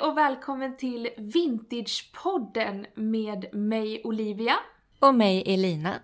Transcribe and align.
Hej 0.00 0.08
och 0.08 0.16
välkommen 0.16 0.76
till 0.76 1.08
Vintagepodden 1.16 2.86
med 2.94 3.54
mig 3.54 4.00
Olivia. 4.04 4.54
Och 5.00 5.14
mig 5.14 5.54
Elina. 5.54 5.94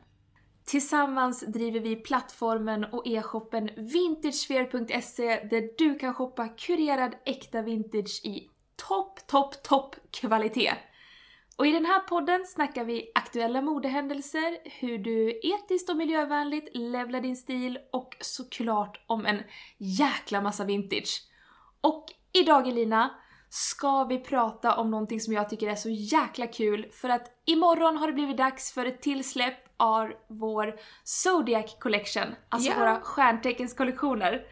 Tillsammans 0.64 1.40
driver 1.40 1.80
vi 1.80 1.96
plattformen 1.96 2.84
och 2.84 3.06
e-shoppen 3.06 3.70
vintagesphere.se 3.76 5.44
där 5.50 5.78
du 5.78 5.98
kan 5.98 6.14
shoppa 6.14 6.48
kurerad 6.48 7.14
äkta 7.24 7.62
vintage 7.62 8.20
i 8.24 8.50
topp, 8.88 9.26
topp, 9.26 9.62
topp 9.62 9.96
kvalitet. 10.10 10.72
Och 11.56 11.66
i 11.66 11.72
den 11.72 11.86
här 11.86 12.00
podden 12.00 12.44
snackar 12.46 12.84
vi 12.84 13.12
aktuella 13.14 13.62
modehändelser, 13.62 14.58
hur 14.80 14.98
du 14.98 15.40
etiskt 15.42 15.90
och 15.90 15.96
miljövänligt 15.96 16.76
levlar 16.76 17.20
din 17.20 17.36
stil 17.36 17.78
och 17.92 18.16
såklart 18.20 19.04
om 19.06 19.26
en 19.26 19.42
jäkla 19.78 20.40
massa 20.40 20.64
vintage. 20.64 21.22
Och 21.80 22.04
idag 22.32 22.68
Elina 22.68 23.10
ska 23.48 24.04
vi 24.04 24.18
prata 24.18 24.76
om 24.76 24.90
någonting 24.90 25.20
som 25.20 25.32
jag 25.32 25.48
tycker 25.50 25.68
är 25.68 25.74
så 25.74 25.88
jäkla 25.90 26.46
kul 26.46 26.86
för 26.92 27.08
att 27.08 27.30
imorgon 27.44 27.96
har 27.96 28.06
det 28.06 28.12
blivit 28.12 28.36
dags 28.36 28.72
för 28.72 28.86
ett 28.86 29.02
tillsläpp 29.02 29.54
av 29.76 30.12
vår 30.28 30.74
Zodiac 31.04 31.76
Collection, 31.80 32.34
alltså 32.48 32.70
Ja. 32.70 32.78
våra 32.78 33.00
stjärnteckенskollektioner. 33.00 34.42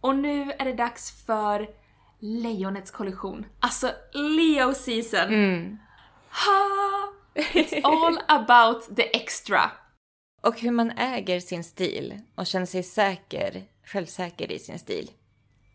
Och 0.00 0.16
nu 0.16 0.52
är 0.52 0.64
det 0.64 0.72
dags 0.72 1.26
för 1.26 1.68
Lejonets 2.20 2.90
kollektion, 2.90 3.46
alltså 3.60 3.90
Leo 4.12 4.74
season. 4.74 5.28
Mm. 5.34 5.78
Ha! 6.30 7.12
It's 7.34 7.80
all 7.84 8.18
about 8.28 8.96
the 8.96 9.16
extra. 9.16 9.70
Och 10.42 10.60
hur 10.60 10.70
man 10.70 10.90
äger 10.90 11.40
sin 11.40 11.64
stil 11.64 12.20
och 12.34 12.46
känner 12.46 12.66
sig 12.66 12.82
säker, 12.82 13.62
självsäker 13.84 14.52
i 14.52 14.58
sin 14.58 14.78
stil. 14.78 15.10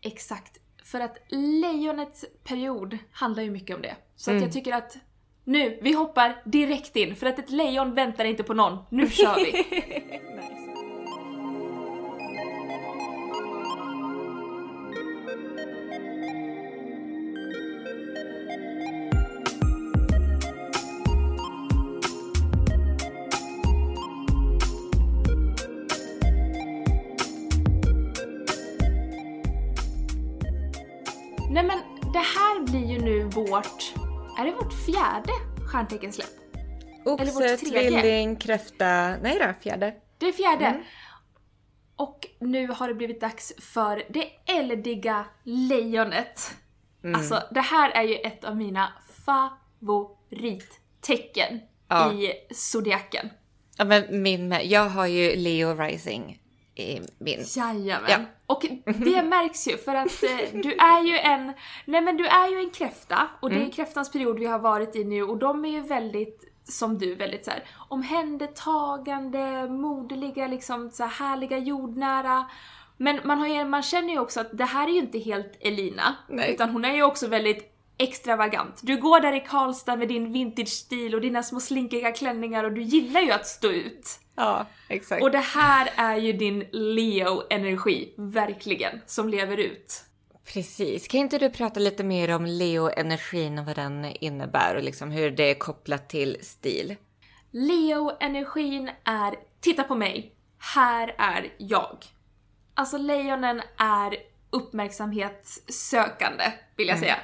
Exakt. 0.02 0.58
För 0.84 1.00
att 1.00 1.18
lejonets 1.28 2.24
period 2.44 2.98
handlar 3.12 3.42
ju 3.42 3.50
mycket 3.50 3.76
om 3.76 3.82
det. 3.82 3.96
Så 4.16 4.30
Mm. 4.30 4.38
att 4.42 4.46
jag 4.46 4.52
tycker 4.52 4.72
att 4.72 4.96
nu, 5.44 5.78
vi 5.82 5.92
hoppar 5.92 6.42
direkt 6.44 6.96
in 6.96 7.16
för 7.16 7.26
att 7.26 7.38
ett 7.38 7.50
lejon 7.50 7.94
väntar 7.94 8.24
inte 8.24 8.42
på 8.42 8.54
någon. 8.54 8.78
Nu 8.90 9.10
kör 9.10 9.34
vi! 9.34 9.52
Nej 10.36 10.60
stjärnteckensläpp? 35.74 36.30
Oxe, 37.04 37.56
tvilling, 37.56 38.36
kräfta. 38.36 39.16
Nej 39.16 39.38
då, 39.38 39.54
fjärde. 39.60 39.94
Det 40.18 40.26
är 40.26 40.32
fjärde. 40.32 40.66
Mm. 40.66 40.82
Och 41.96 42.26
nu 42.40 42.68
har 42.68 42.88
det 42.88 42.94
blivit 42.94 43.20
dags 43.20 43.52
för 43.58 44.02
det 44.08 44.28
eldiga 44.46 45.24
lejonet. 45.42 46.54
Mm. 47.04 47.14
Alltså 47.14 47.42
det 47.50 47.60
här 47.60 47.90
är 47.90 48.02
ju 48.02 48.16
ett 48.16 48.44
av 48.44 48.56
mina 48.56 48.92
favorittecken 49.26 51.60
Ja. 51.88 52.12
i 52.12 52.32
zodiaken. 52.54 53.30
Ja, 53.78 53.84
men 53.84 54.22
min 54.22 54.48
med. 54.48 54.66
Jag 54.66 54.88
har 54.88 55.06
ju 55.06 55.36
Leo 55.36 55.74
Rising 55.74 56.40
i 56.76 57.00
min. 57.18 57.44
Jajamän. 57.56 58.10
Ja. 58.10 58.18
Och 58.46 58.64
det 58.84 59.22
märks 59.28 59.68
ju 59.68 59.76
för 59.76 59.94
att 59.94 60.22
eh, 60.22 60.60
du 60.62 60.72
är 60.72 61.02
ju 61.04 61.18
en, 61.18 61.52
nej 61.84 62.00
men 62.00 62.16
du 62.16 62.26
är 62.26 62.48
ju 62.50 62.58
en 62.58 62.70
kräfta 62.70 63.28
och 63.40 63.50
Mm. 63.50 63.60
det 63.62 63.70
är 63.70 63.72
kräftans 63.72 64.12
period 64.12 64.38
vi 64.38 64.46
har 64.46 64.58
varit 64.58 64.96
i 64.96 65.04
nu 65.04 65.22
och 65.22 65.36
de 65.38 65.64
är 65.64 65.68
ju 65.68 65.80
väldigt, 65.80 66.44
som 66.68 66.98
du, 66.98 67.14
väldigt 67.14 67.44
så 67.44 67.50
här 67.50 67.64
omhändertagande, 67.88 69.68
moderliga, 69.68 70.46
liksom 70.46 70.90
så 70.90 71.02
här 71.02 71.10
härliga, 71.10 71.58
jordnära. 71.58 72.44
Men 72.96 73.20
man, 73.24 73.38
har 73.38 73.46
ju, 73.46 73.64
man 73.64 73.82
känner 73.82 74.12
ju 74.12 74.18
också 74.18 74.40
att 74.40 74.58
det 74.58 74.64
här 74.64 74.88
är 74.88 74.92
ju 74.92 74.98
inte 74.98 75.18
helt 75.18 75.52
Elina, 75.60 76.16
Nej. 76.28 76.54
utan 76.54 76.70
hon 76.70 76.84
är 76.84 76.94
ju 76.94 77.02
också 77.02 77.26
väldigt 77.26 77.70
extravagant. 77.98 78.80
Du 78.82 78.96
går 78.96 79.20
där 79.20 79.32
i 79.32 79.40
Karlstad 79.40 79.96
med 79.96 80.08
din 80.08 80.32
vintage-stil 80.32 81.14
och 81.14 81.20
dina 81.20 81.42
små 81.42 81.60
slinkiga 81.60 82.12
klänningar 82.12 82.64
och 82.64 82.72
du 82.72 82.82
gillar 82.82 83.20
ju 83.20 83.30
att 83.30 83.46
stå 83.46 83.68
ut. 83.68 84.18
Ja, 84.34 84.66
exakt. 84.88 85.22
Och 85.22 85.30
det 85.30 85.38
här 85.38 85.90
är 85.96 86.16
ju 86.16 86.32
din 86.32 86.64
Leo-energi, 86.72 88.14
verkligen, 88.16 89.00
som 89.06 89.28
lever 89.28 89.56
ut. 89.56 90.04
Precis. 90.52 91.08
Kan 91.08 91.20
inte 91.20 91.38
du 91.38 91.50
prata 91.50 91.80
lite 91.80 92.04
mer 92.04 92.34
om 92.34 92.46
Leo-energin 92.46 93.58
och 93.58 93.66
vad 93.66 93.76
den 93.76 94.04
innebär 94.04 94.74
och 94.76 94.82
liksom 94.82 95.10
hur 95.10 95.30
det 95.30 95.50
är 95.50 95.54
kopplat 95.54 96.08
till 96.08 96.38
stil? 96.40 96.96
Leo-energin 97.50 98.90
är 99.04 99.34
“titta 99.60 99.84
på 99.84 99.94
mig, 99.94 100.34
här 100.74 101.14
är 101.18 101.52
jag”. 101.58 101.98
Alltså 102.74 102.98
lejonen 102.98 103.62
är 103.76 104.16
uppmärksamhetssökande, 104.50 106.44
vill 106.76 106.88
jag 106.88 106.98
säga. 106.98 107.16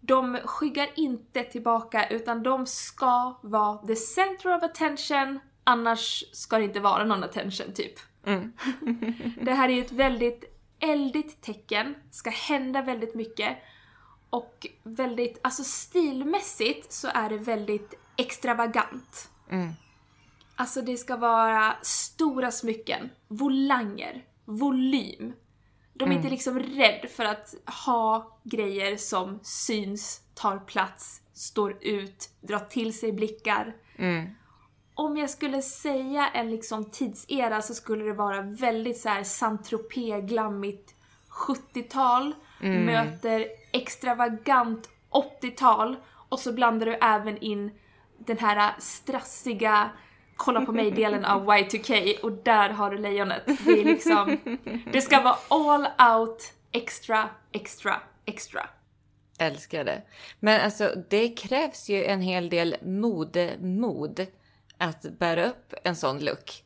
De 0.00 0.38
skyggar 0.44 0.88
inte 0.94 1.44
tillbaka 1.44 2.08
utan 2.08 2.42
de 2.42 2.66
ska 2.66 3.38
vara 3.42 3.86
the 3.86 3.96
center 3.96 4.56
of 4.56 4.62
attention, 4.62 5.40
annars 5.68 6.24
ska 6.32 6.58
det 6.58 6.64
inte 6.64 6.80
vara 6.80 7.04
någon 7.04 7.24
attention 7.24 7.72
typ. 7.72 7.92
Mm. 8.26 8.52
det 9.42 9.52
här 9.52 9.68
är 9.68 9.72
ju 9.72 9.80
ett 9.80 9.92
väldigt 9.92 10.44
eldigt 10.80 11.40
tecken, 11.40 11.94
ska 12.10 12.30
hända 12.30 12.82
väldigt 12.82 13.14
mycket. 13.14 13.58
Och 14.30 14.66
väldigt, 14.82 15.38
alltså 15.42 15.64
stilmässigt 15.64 16.92
så 16.92 17.08
är 17.14 17.28
det 17.28 17.38
väldigt 17.38 17.94
extravagant. 18.16 19.30
Mm. 19.50 19.72
Alltså 20.56 20.82
det 20.82 20.96
ska 20.96 21.16
vara 21.16 21.76
stora 21.82 22.50
smycken, 22.50 23.10
volanger, 23.28 24.24
volym. 24.44 25.32
De 25.94 26.10
är 26.10 26.16
inte 26.16 26.30
liksom 26.30 26.58
rädd 26.58 27.10
för 27.10 27.24
att 27.24 27.54
ha 27.86 28.38
grejer 28.44 28.96
som 28.96 29.40
syns, 29.42 30.22
tar 30.34 30.58
plats, 30.58 31.22
står 31.32 31.78
ut, 31.80 32.30
drar 32.40 32.58
till 32.58 32.98
sig 32.98 33.12
blickar. 33.12 33.76
Mm. 33.96 34.28
Om 34.98 35.16
jag 35.16 35.30
skulle 35.30 35.62
säga 35.62 36.28
en 36.34 36.50
liksom 36.50 36.90
tidsera 36.90 37.62
så 37.62 37.74
skulle 37.74 38.04
det 38.04 38.12
vara 38.12 38.40
väldigt 38.40 38.98
så 38.98 39.08
här 39.08 39.22
Saint-Tropez, 39.22 40.20
glammigt 40.20 40.94
70-tal 41.30 42.34
möter 42.60 43.46
extravagant 43.72 44.88
80-tal 45.42 45.96
och 46.28 46.38
så 46.38 46.52
blandar 46.52 46.86
du 46.86 46.94
även 46.94 47.38
in 47.38 47.70
den 48.18 48.38
här 48.38 48.74
strassiga 48.78 49.90
kolla 50.36 50.60
på 50.60 50.72
mig-delen 50.72 51.24
av 51.24 51.46
Y2K 51.50 52.20
och 52.20 52.32
där 52.32 52.70
har 52.70 52.90
du 52.90 52.98
lejonet. 52.98 53.42
Det 53.46 53.80
är 53.80 53.84
liksom, 53.84 54.38
det 54.92 55.00
ska 55.00 55.20
vara 55.20 55.36
all 55.48 55.88
out, 56.16 56.52
extra, 56.72 57.28
extra, 57.52 58.00
extra. 58.24 58.66
Älskar 59.38 59.84
det. 59.84 60.02
Men 60.40 60.60
alltså 60.60 60.94
det 61.10 61.28
krävs 61.28 61.88
ju 61.88 62.04
en 62.04 62.20
hel 62.20 62.48
del 62.48 62.76
modemod 62.82 64.26
att 64.78 65.18
bära 65.18 65.46
upp 65.46 65.74
en 65.84 65.96
sån 65.96 66.24
look. 66.24 66.64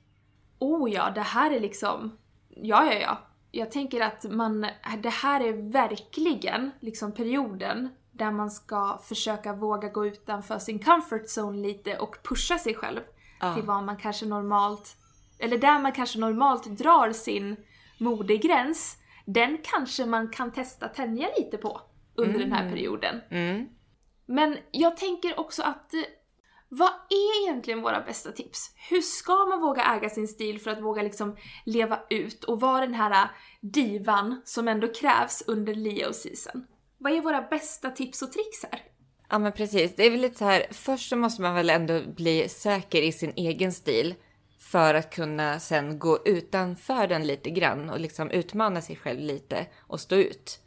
Oh 0.59 0.91
ja, 0.91 1.11
det 1.11 1.21
här 1.21 1.51
är 1.51 1.61
liksom... 1.61 2.17
Ja, 2.49 2.93
ja, 2.93 3.01
ja. 3.01 3.19
Jag 3.51 3.71
tänker 3.71 4.01
att 4.01 4.25
man... 4.31 4.67
Det 5.03 5.09
här 5.09 5.41
är 5.41 5.73
verkligen 5.73 6.71
liksom 6.81 7.13
perioden 7.13 7.89
där 8.13 8.31
man 8.31 8.51
ska 8.51 9.01
försöka 9.05 9.53
våga 9.53 9.89
gå 9.89 10.07
utanför 10.07 10.59
sin 10.59 10.79
comfort 10.79 11.25
zone 11.39 11.69
lite 11.69 11.99
och 11.99 12.17
pusha 12.23 12.59
sig 12.59 12.75
själv 12.75 13.01
Ja. 13.41 13.55
till 13.55 13.63
vad 13.63 13.85
man 13.85 13.97
kanske 13.97 14.27
normalt... 14.27 14.97
Eller 15.39 15.59
där 15.59 15.79
man 15.79 15.93
kanske 15.93 16.19
normalt 16.19 16.67
drar 16.67 17.13
sin 17.13 17.57
modegräns, 17.99 18.97
den 19.27 19.59
kanske 19.63 20.07
man 20.07 20.29
kan 20.29 20.53
testa 20.53 20.89
tänja 20.89 21.29
lite 21.39 21.57
på 21.57 21.81
under 22.15 22.39
den 22.39 22.53
här 22.53 22.71
perioden. 22.71 23.21
Mm. 23.31 23.69
Men 24.27 24.59
jag 24.71 24.97
tänker 24.97 25.41
också 25.41 25.63
att 25.63 25.93
vad 26.75 26.89
är 26.89 27.45
egentligen 27.45 27.83
våra 27.83 28.01
bästa 28.01 28.33
tips? 28.33 28.71
Hur 28.91 29.01
ska 29.01 29.47
man 29.47 29.61
våga 29.61 29.85
äga 29.85 30.11
sin 30.11 30.29
stil 30.29 30.61
för 30.61 30.71
att 30.71 30.83
våga 30.83 31.03
liksom 31.03 31.37
leva 31.65 32.01
ut 32.11 32.45
och 32.45 32.61
vara 32.61 32.81
den 32.81 32.95
här 32.95 33.25
eh, 33.25 33.29
divan 33.61 34.43
som 34.45 34.69
ändå 34.69 34.89
krävs 34.89 35.43
under 35.47 35.75
Leo 35.75 36.13
season? 36.13 36.67
Vad 36.99 37.13
är 37.13 37.21
våra 37.21 37.43
bästa 37.43 37.91
tips 37.91 38.23
och 38.23 38.33
tricks 38.33 38.63
här? 38.71 38.83
Ja 39.29 39.39
men 39.39 39.53
precis, 39.53 39.97
det 39.97 40.07
är 40.07 40.11
väl 40.11 40.21
lite 40.21 40.39
så 40.39 40.45
här, 40.45 40.67
först 40.71 41.09
så 41.09 41.17
måste 41.17 41.43
man 41.43 41.55
väl 41.55 41.71
ändå 41.71 42.01
bli 42.07 42.49
säker 42.49 43.03
i 43.03 43.13
sin 43.13 43.33
egen 43.37 43.73
stil 43.73 44.15
för 44.59 44.95
att 44.95 45.15
kunna 45.15 45.61
sen 45.61 45.99
gå 45.99 46.19
utanför 46.25 47.07
den 47.07 47.27
lite 47.27 47.51
grann 47.51 47.91
och 47.91 48.01
liksom 48.01 48.31
utmana 48.31 48.81
sig 48.81 48.97
själv 48.97 49.21
lite 49.21 49.67
och 49.81 50.01
stå 50.01 50.17
ut. 50.17 50.61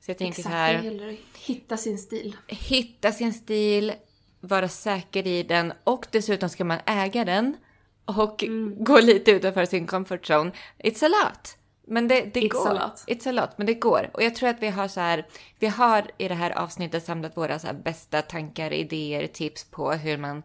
Så 0.00 0.10
jag 0.10 0.18
tänker 0.18 0.38
Exakt, 0.40 0.52
så 0.52 0.56
här, 0.56 0.78
det 0.78 0.84
gäller 0.84 1.08
att 1.08 1.38
hitta 1.38 1.76
sin 1.76 1.98
stil. 1.98 2.36
hitta 2.46 3.12
sin 3.12 3.32
stil, 3.32 3.92
vara 4.40 4.68
säker 4.68 5.26
i 5.26 5.42
den 5.42 5.72
och 5.84 6.06
dessutom 6.10 6.48
ska 6.48 6.64
man 6.64 6.78
äga 6.86 7.24
den 7.24 7.56
och 8.04 8.44
gå 8.76 9.00
lite 9.00 9.30
utanför 9.30 9.64
sin 9.64 9.86
comfort 9.86 10.30
zone. 10.30 10.52
It's 10.78 11.04
a 11.04 11.08
lot. 11.08 11.56
Men 11.86 12.08
det, 12.08 12.20
det 12.34 12.40
It's 12.40 12.48
går. 12.48 12.68
a 12.68 12.72
lot. 12.72 13.04
It's 13.06 13.28
a 13.28 13.32
lot, 13.32 13.58
men 13.58 13.66
det 13.66 13.74
går. 13.74 14.10
Och 14.14 14.22
jag 14.22 14.34
tror 14.34 14.48
att 14.48 14.62
vi 14.62 14.68
har 14.68 14.88
så 14.88 15.00
här, 15.00 15.26
vi 15.58 15.66
har 15.66 16.10
i 16.18 16.28
det 16.28 16.34
här 16.34 16.50
avsnittet 16.50 17.04
samlat 17.04 17.36
våra 17.36 17.58
så 17.58 17.68
bästa 17.84 18.22
tankar, 18.22 18.72
idéer, 18.72 19.26
tips 19.26 19.64
på 19.64 19.92
hur 19.92 20.18
man, 20.18 20.42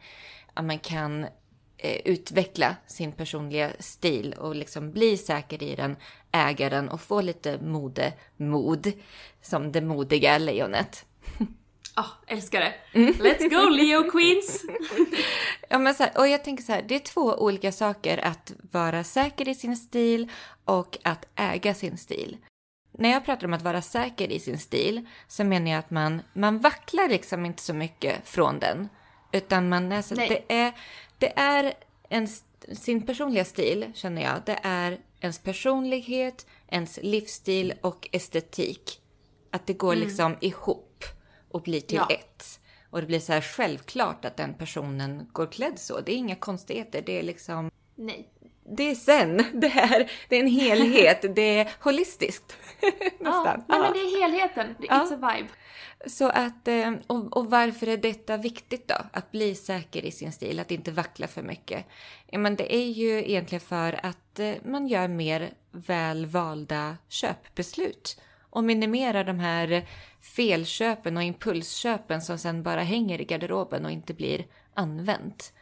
man 0.61 0.79
kan 0.79 1.23
eh, 1.77 2.01
utveckla 2.05 2.75
sin 2.87 3.11
personliga 3.11 3.71
stil 3.79 4.35
och 4.39 4.55
liksom 4.55 4.91
bli 4.91 5.17
säker 5.17 5.63
i 5.63 5.75
den, 5.75 5.95
äga 6.31 6.69
den 6.69 6.89
och 6.89 7.01
få 7.01 7.21
lite 7.21 7.57
mode, 7.61 8.13
mod, 8.37 8.91
som 9.41 9.71
det 9.71 9.81
modiga 9.81 10.37
lejonet. 10.37 11.05
Ah, 11.95 12.09
älskar 12.27 12.59
det. 12.59 12.73
Let's 12.93 13.49
go 13.49 13.69
Leo 13.69 14.11
Queens! 14.11 14.63
Ja, 15.69 15.79
men 15.79 15.95
så 15.95 16.03
här, 16.03 16.11
och 16.17 16.27
jag 16.27 16.43
tänker 16.43 16.63
så 16.63 16.71
här, 16.71 16.81
det 16.87 16.95
är 16.95 16.99
två 16.99 17.21
olika 17.21 17.71
saker 17.71 18.17
att 18.17 18.53
vara 18.71 19.03
säker 19.03 19.49
i 19.49 19.55
sin 19.55 19.77
stil 19.77 20.31
och 20.65 20.97
att 21.03 21.27
äga 21.35 21.73
sin 21.73 21.97
stil. 21.97 22.37
När 22.91 23.09
jag 23.09 23.25
pratar 23.25 23.47
om 23.47 23.53
att 23.53 23.61
vara 23.61 23.81
säker 23.81 24.31
i 24.31 24.39
sin 24.39 24.59
stil 24.59 25.07
så 25.27 25.43
menar 25.43 25.71
jag 25.71 25.79
att 25.79 25.91
man, 25.91 26.21
man 26.33 26.59
vacklar 26.59 27.09
liksom 27.09 27.45
inte 27.45 27.63
så 27.63 27.73
mycket 27.73 28.27
från 28.29 28.59
den. 28.59 28.89
Utan 29.31 29.69
man 29.69 29.91
är 29.91 30.01
så, 30.01 30.15
det 30.15 30.43
är, 30.47 30.73
det 31.17 31.39
är 31.39 31.73
en, 32.09 32.27
sin 32.71 33.05
personliga 33.05 33.45
stil 33.45 33.91
känner 33.95 34.21
jag. 34.21 34.35
Det 34.45 34.59
är 34.63 34.99
ens 35.21 35.39
personlighet, 35.39 36.47
ens 36.67 36.99
livsstil 37.01 37.73
och 37.81 38.09
estetik. 38.11 38.99
Att 39.51 39.67
det 39.67 39.73
går 39.73 39.95
liksom 39.95 40.37
ihop 40.41 40.92
och 41.53 41.61
blir 41.61 41.81
till 41.81 41.97
Ja. 41.97 42.07
ett. 42.15 42.59
Och 42.89 43.01
det 43.01 43.07
blir 43.07 43.19
så 43.19 43.33
här 43.33 43.41
självklart 43.41 44.25
att 44.25 44.37
den 44.37 44.53
personen 44.53 45.27
går 45.31 45.51
klädd 45.51 45.79
så. 45.79 45.99
Det 46.01 46.11
är 46.11 46.15
inga 46.15 46.35
konstigheter. 46.35 47.03
Det 47.05 47.19
är 47.19 47.23
liksom, 47.23 47.71
Nej. 47.95 48.29
det 48.77 48.83
är 48.91 48.95
sen. 48.95 49.37
Det 49.53 49.67
är, 49.67 50.11
det 50.29 50.35
är 50.35 50.39
en 50.39 50.47
helhet. 50.47 51.21
det 51.35 51.59
är 51.59 51.71
holistiskt. 51.79 52.57
Ja, 52.81 52.89
Nästan. 53.19 53.63
nej, 53.67 53.79
Ja. 53.79 53.81
men 53.83 53.93
det 53.93 53.99
är 53.99 54.21
helheten. 54.21 54.75
Det- 54.79 54.87
Ja. 54.89 54.95
It's 55.09 55.13
a 55.25 55.33
vibe. 55.35 55.49
Så 56.09 56.29
att, 56.29 56.67
eh, 56.67 56.93
och, 57.07 57.37
och 57.37 57.49
varför 57.51 57.87
är 57.87 57.97
detta 57.97 58.37
viktigt 58.37 58.87
då? 58.87 58.95
Att 59.13 59.31
bli 59.31 59.55
säker 59.55 60.05
i 60.05 60.11
sin 60.11 60.31
stil, 60.31 60.59
att 60.59 60.71
inte 60.71 60.91
vackla 60.91 61.27
för 61.27 61.41
mycket. 61.41 61.85
Ja, 62.27 62.39
men 62.39 62.55
det 62.55 62.75
är 62.75 62.87
ju 62.87 63.09
egentligen 63.29 63.59
för 63.61 63.99
att 64.05 64.39
eh, 64.39 64.53
man 64.63 64.87
gör 64.87 65.07
mer 65.07 65.53
välvalda 65.71 66.97
köpbeslut 67.09 68.21
och 68.53 68.63
minimerar 68.63 69.23
de 69.23 69.39
här 69.39 69.87
felköpen 70.21 71.17
och 71.17 71.23
impulsköpen 71.23 72.21
som 72.21 72.37
sen 72.37 72.63
bara 72.63 72.81
hänger 72.81 73.21
i 73.21 73.25
garderoben 73.25 73.85
och 73.85 73.91
inte 73.91 74.13
blir 74.13 74.45
använt. 74.73 75.53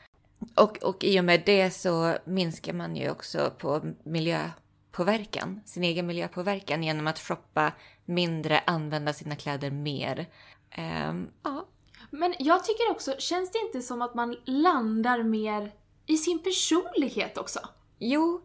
Och, 0.55 0.77
och 0.83 1.03
i 1.03 1.19
och 1.19 1.23
med 1.23 1.43
det 1.45 1.71
så 1.71 2.17
minskar 2.25 2.73
man 2.73 2.95
ju 2.95 3.09
också 3.09 3.51
på 3.57 3.81
miljöpåverkan, 4.03 5.61
sin 5.65 5.83
egen 5.83 6.07
miljöpåverkan 6.07 6.83
genom 6.83 7.07
att 7.07 7.19
shoppa 7.19 7.71
mindre, 8.05 8.59
använda 8.67 9.13
sina 9.13 9.35
kläder 9.35 9.71
mer. 9.71 10.25
Ehm, 10.71 11.29
ja, 11.43 11.67
Men 12.09 12.33
jag 12.39 12.63
tycker 12.63 12.91
också, 12.91 13.13
känns 13.19 13.51
det 13.51 13.59
inte 13.59 13.81
som 13.81 14.01
att 14.01 14.15
man 14.15 14.35
landar 14.45 15.23
mer 15.23 15.71
i 16.05 16.17
sin 16.17 16.39
personlighet 16.39 17.37
också? 17.37 17.59
jo. 17.99 18.41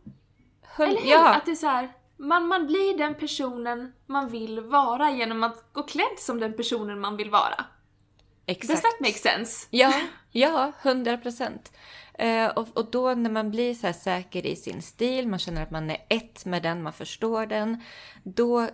Hund, 0.76 0.90
Eller 0.90 1.00
hur? 1.00 1.10
ja, 1.10 1.34
Att 1.34 1.44
det 1.46 1.50
är 1.50 1.56
så 1.56 1.66
här, 1.66 1.92
man, 2.16 2.48
man 2.48 2.66
blir 2.66 2.98
den 2.98 3.14
personen 3.14 3.92
man 4.06 4.28
vill 4.28 4.60
vara 4.60 5.10
genom 5.10 5.42
att 5.42 5.72
gå 5.72 5.82
klädd 5.82 6.18
som 6.18 6.40
den 6.40 6.52
personen 6.52 7.00
man 7.00 7.16
vill 7.16 7.30
vara. 7.30 7.64
Does 8.46 8.56
exakt. 8.56 8.82
that 8.82 9.00
make 9.00 9.18
sense? 9.18 9.66
Ja, 9.70 9.92
ja, 10.30 10.72
hundra 10.82 11.18
procent. 11.18 11.72
Eh, 12.14 12.46
och, 12.46 12.76
och 12.76 12.90
då 12.90 13.14
när 13.14 13.30
man 13.30 13.50
blir 13.50 13.74
så 13.74 13.92
säker 13.92 14.46
i 14.46 14.56
sin 14.56 14.82
stil, 14.82 15.28
man 15.28 15.38
känner 15.38 15.62
att 15.62 15.70
man 15.70 15.90
är 15.90 15.98
ett 16.08 16.44
med 16.44 16.62
den, 16.62 16.82
man 16.82 16.92
förstår 16.92 17.46
den, 17.46 17.82
då 18.22 18.68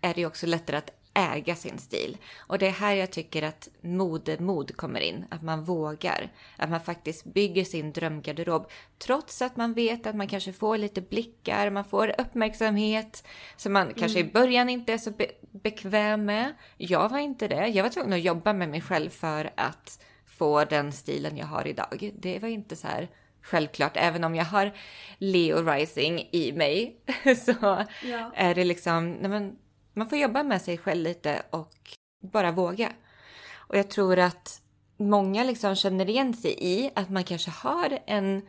är 0.00 0.14
det 0.14 0.20
ju 0.20 0.26
också 0.26 0.46
lättare 0.46 0.76
att 0.76 0.90
äga 1.16 1.54
sin 1.54 1.78
stil. 1.78 2.16
Och 2.38 2.58
det 2.58 2.66
är 2.66 2.70
här 2.70 2.94
jag 2.94 3.10
tycker 3.10 3.42
att 3.42 3.68
modemod 3.80 4.76
kommer 4.76 5.00
in, 5.00 5.24
att 5.30 5.42
man 5.42 5.64
vågar. 5.64 6.32
Att 6.56 6.70
man 6.70 6.80
faktiskt 6.80 7.24
bygger 7.24 7.64
sin 7.64 7.92
drömgarderob, 7.92 8.70
trots 8.98 9.42
att 9.42 9.56
man 9.56 9.72
vet 9.74 10.06
att 10.06 10.16
man 10.16 10.28
kanske 10.28 10.52
får 10.52 10.78
lite 10.78 11.00
blickar, 11.00 11.70
man 11.70 11.84
får 11.84 12.14
uppmärksamhet, 12.20 13.26
som 13.56 13.72
man 13.72 13.94
kanske 13.94 14.18
i 14.18 14.24
början 14.24 14.68
inte 14.68 14.92
är 14.92 14.98
så 14.98 15.10
be- 15.10 15.30
bekväm 15.50 16.24
med. 16.24 16.54
Jag 16.76 17.08
var 17.08 17.18
inte 17.18 17.48
det. 17.48 17.66
Jag 17.66 17.82
var 17.82 17.90
tvungen 17.90 18.12
att 18.12 18.22
jobba 18.24 18.52
med 18.52 18.68
mig 18.68 18.80
själv 18.80 19.10
för 19.10 19.50
att 19.56 20.02
få 20.26 20.64
den 20.64 20.92
stilen 20.92 21.36
jag 21.36 21.46
har 21.46 21.66
idag. 21.66 22.12
Det 22.18 22.38
var 22.38 22.48
inte 22.48 22.76
så 22.76 22.86
här 22.86 23.08
självklart, 23.42 23.92
även 23.94 24.24
om 24.24 24.34
jag 24.34 24.44
har 24.44 24.72
Leo 25.18 25.62
Rising 25.72 26.28
i 26.32 26.52
mig 26.52 26.96
så 27.46 27.52
Ja. 28.04 28.30
är 28.34 28.54
det 28.54 28.64
liksom, 28.64 29.10
nej 29.12 29.30
men, 29.30 29.56
man 29.96 30.08
får 30.08 30.18
jobba 30.18 30.42
med 30.42 30.62
sig 30.62 30.78
själv 30.78 31.02
lite 31.02 31.42
och 31.50 31.74
bara 32.22 32.52
våga. 32.52 32.92
Och 33.56 33.76
jag 33.76 33.90
tror 33.90 34.18
att 34.18 34.60
många 34.96 35.44
liksom 35.44 35.74
känner 35.74 36.08
igen 36.08 36.34
sig 36.34 36.56
i 36.58 36.90
att 36.94 37.10
man 37.10 37.24
kanske 37.24 37.50
har 37.50 37.98
en, 38.06 38.42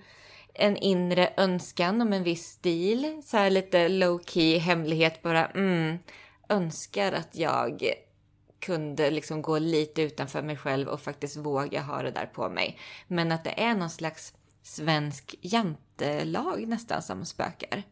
en 0.53 0.77
inre 0.77 1.33
önskan 1.37 2.01
om 2.01 2.13
en 2.13 2.23
viss 2.23 2.45
stil. 2.45 3.21
Så 3.25 3.37
här 3.37 3.49
lite 3.49 3.89
low 3.89 4.21
key 4.25 4.57
hemlighet 4.57 5.21
bara, 5.21 5.45
mm, 5.45 5.97
önskar 6.49 7.11
att 7.11 7.35
jag 7.35 7.93
kunde 8.59 9.11
liksom 9.11 9.41
gå 9.41 9.59
lite 9.59 10.01
utanför 10.01 10.41
mig 10.41 10.57
själv 10.57 10.87
och 10.87 11.01
faktiskt 11.01 11.37
våga 11.37 11.81
ha 11.81 12.01
det 12.01 12.11
där 12.11 12.25
på 12.25 12.49
mig. 12.49 12.79
Men 13.07 13.31
att 13.31 13.43
det 13.43 13.61
är 13.61 13.75
någon 13.75 13.89
slags 13.89 14.33
svensk 14.63 15.35
jantelag 15.41 16.67
nästan 16.67 17.01
som 17.01 17.25
spökar 17.25 17.83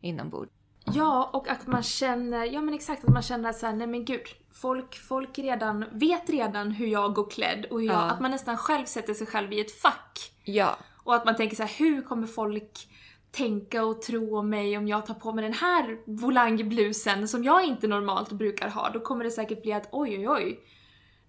inombords. 0.00 0.61
Ja, 0.94 1.30
och 1.32 1.48
att 1.48 1.66
man 1.66 1.82
känner, 1.82 2.44
ja 2.44 2.60
men 2.60 2.74
exakt, 2.74 3.04
att 3.04 3.10
man 3.10 3.22
känner 3.22 3.52
så 3.52 3.66
här, 3.66 3.72
nej 3.72 3.86
men 3.86 4.04
gud, 4.04 4.20
folk, 4.52 4.94
folk 5.08 5.38
redan, 5.38 5.84
vet 5.92 6.30
redan 6.30 6.70
hur 6.70 6.86
jag 6.86 7.14
går 7.14 7.30
klädd 7.30 7.64
och 7.70 7.80
hur 7.80 7.86
jag, 7.86 7.94
Ja. 7.96 8.00
att 8.00 8.20
man 8.20 8.30
nästan 8.30 8.56
själv 8.56 8.84
sätter 8.84 9.14
sig 9.14 9.26
själv 9.26 9.52
i 9.52 9.60
ett 9.60 9.80
fack. 9.80 10.18
Ja, 10.44 10.76
Och 11.04 11.14
att 11.14 11.24
man 11.24 11.36
tänker 11.36 11.56
så 11.56 11.62
här, 11.62 11.74
hur 11.78 12.02
kommer 12.02 12.26
folk 12.26 12.88
tänka 13.30 13.84
och 13.84 14.02
tro 14.02 14.38
om 14.38 14.48
mig 14.50 14.78
om 14.78 14.88
jag 14.88 15.06
tar 15.06 15.14
på 15.14 15.32
mig 15.32 15.44
den 15.44 15.52
här 15.54 15.98
volangblusen 16.06 17.28
som 17.28 17.44
jag 17.44 17.64
inte 17.64 17.86
normalt 17.86 18.32
brukar 18.32 18.68
ha? 18.68 18.90
Då 18.90 19.00
kommer 19.00 19.24
det 19.24 19.30
säkert 19.30 19.62
bli 19.62 19.72
att 19.72 19.88
oj 19.92 20.18
oj 20.18 20.28
oj. 20.28 20.60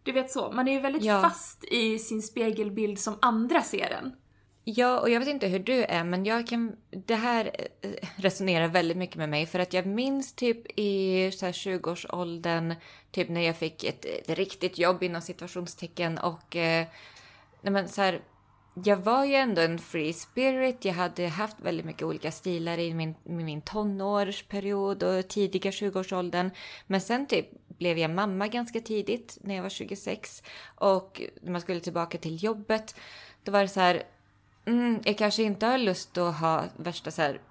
Du 0.04 0.12
vet 0.12 0.31
så, 0.31 0.51
man 0.51 0.68
är 0.68 0.71
ju 0.74 0.80
väldigt 0.80 1.04
Ja. 1.04 1.21
fast 1.21 1.63
i 1.63 2.00
sin 2.00 2.21
spegelbild 2.21 3.00
som 3.00 3.18
andra 3.21 3.62
ser 3.62 3.89
den. 3.89 4.12
Ja, 4.65 5.00
och 5.00 5.10
jag 5.10 5.19
vet 5.19 5.30
inte 5.30 5.48
hur 5.48 5.60
du 5.60 5.83
är, 5.83 6.04
men 6.04 6.25
jag 6.25 6.48
kan... 6.48 6.75
Det 6.89 7.15
här 7.15 7.51
eh, 7.81 7.92
resonerar 8.15 8.68
väldigt 8.68 8.98
mycket 8.98 9.15
med 9.15 9.30
mig 9.30 9.45
för 9.45 9.60
att 9.60 9.74
jag 9.74 9.86
minns 9.86 10.33
typ 10.33 10.80
i 10.80 11.30
20-årsåldern, 11.30 12.75
typ 13.12 13.30
när 13.30 13.42
jag 13.42 13.56
fick 13.56 13.83
ett, 13.83 14.06
ett 14.06 14.30
riktigt 14.30 14.77
jobb 14.77 15.04
inom 15.04 15.21
situationstecken 15.21 16.18
och... 16.18 16.56
Eh, 16.56 16.87
nej 17.61 17.73
men 17.73 17.90
så 17.90 18.02
här, 18.02 18.21
jag 18.83 18.97
var 18.97 19.26
ju 19.26 19.35
ändå 19.35 19.61
en 19.61 19.80
free 19.80 20.14
spirit. 20.14 20.85
Jag 20.85 20.94
hade 20.94 21.28
haft 21.28 21.59
väldigt 21.59 21.85
mycket 21.85 22.04
olika 22.04 22.31
stilar 22.31 22.78
i 22.78 22.94
min, 22.94 23.16
min 23.23 23.61
tonårsperiod 23.61 25.04
och 25.04 25.28
tidiga 25.28 25.71
20-årsåldern. 25.71 26.49
Men 26.87 27.02
sen 27.02 27.28
typ 27.28 27.47
blev 27.68 27.97
jag 27.97 28.11
mamma 28.11 28.47
ganska 28.47 28.80
tidigt 28.80 29.37
när 29.42 29.56
jag 29.56 29.64
var 29.64 29.69
26 29.69 30.44
och 30.76 31.21
när 31.42 31.52
man 31.52 31.61
skulle 31.61 31.80
tillbaka 31.80 32.18
till 32.18 32.44
jobbet, 32.44 32.95
då 33.44 33.52
var 33.52 33.61
det 33.61 33.68
så 33.68 33.80
här 33.80 34.04
Mm, 34.65 35.01
jag 35.03 35.17
kanske 35.17 35.43
inte 35.43 35.65
har 35.65 35.77
lust 35.77 36.17
att 36.17 36.35
ha 36.35 36.63
värsta 36.77 37.11
så 37.11 37.21
här 37.21 37.41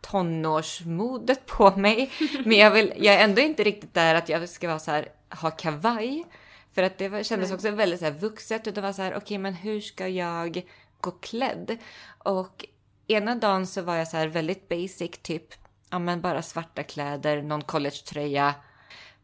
tonårsmodet 0.00 1.46
på 1.46 1.76
mig. 1.76 2.12
Men 2.44 2.58
jag, 2.58 2.70
vill, 2.70 2.92
jag 2.96 3.14
är 3.14 3.24
ändå 3.24 3.40
inte 3.40 3.64
riktigt 3.64 3.94
där 3.94 4.14
att 4.14 4.28
jag 4.28 4.48
ska 4.48 4.68
vara 4.68 4.78
så 4.78 4.90
här, 4.90 5.08
ha 5.42 5.50
kavaj. 5.50 6.24
För 6.72 6.82
att 6.82 6.98
det 6.98 7.26
kändes 7.26 7.48
Nej. 7.48 7.54
också 7.54 7.70
väldigt 7.70 7.98
så 8.00 8.04
här 8.04 8.12
vuxet. 8.12 8.74
Det 8.74 8.80
var 8.80 8.92
så 8.92 9.02
här, 9.02 9.16
okej 9.16 9.38
men 9.38 9.54
hur 9.54 9.80
ska 9.80 10.08
jag 10.08 10.62
gå 11.00 11.10
klädd? 11.10 11.76
Och 12.18 12.66
ena 13.06 13.34
dagen 13.34 13.66
så 13.66 13.82
var 13.82 13.96
jag 13.96 14.08
så 14.08 14.16
här 14.16 14.28
väldigt 14.28 14.68
basic, 14.68 15.10
typ 15.22 15.54
ja 15.90 15.98
men 15.98 16.20
bara 16.20 16.42
svarta 16.42 16.82
kläder, 16.82 17.42
någon 17.42 17.62
collegetröja, 17.62 18.54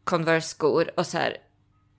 Converse-skor 0.03 0.91
och 0.95 1.07
så 1.07 1.17
här 1.17 1.37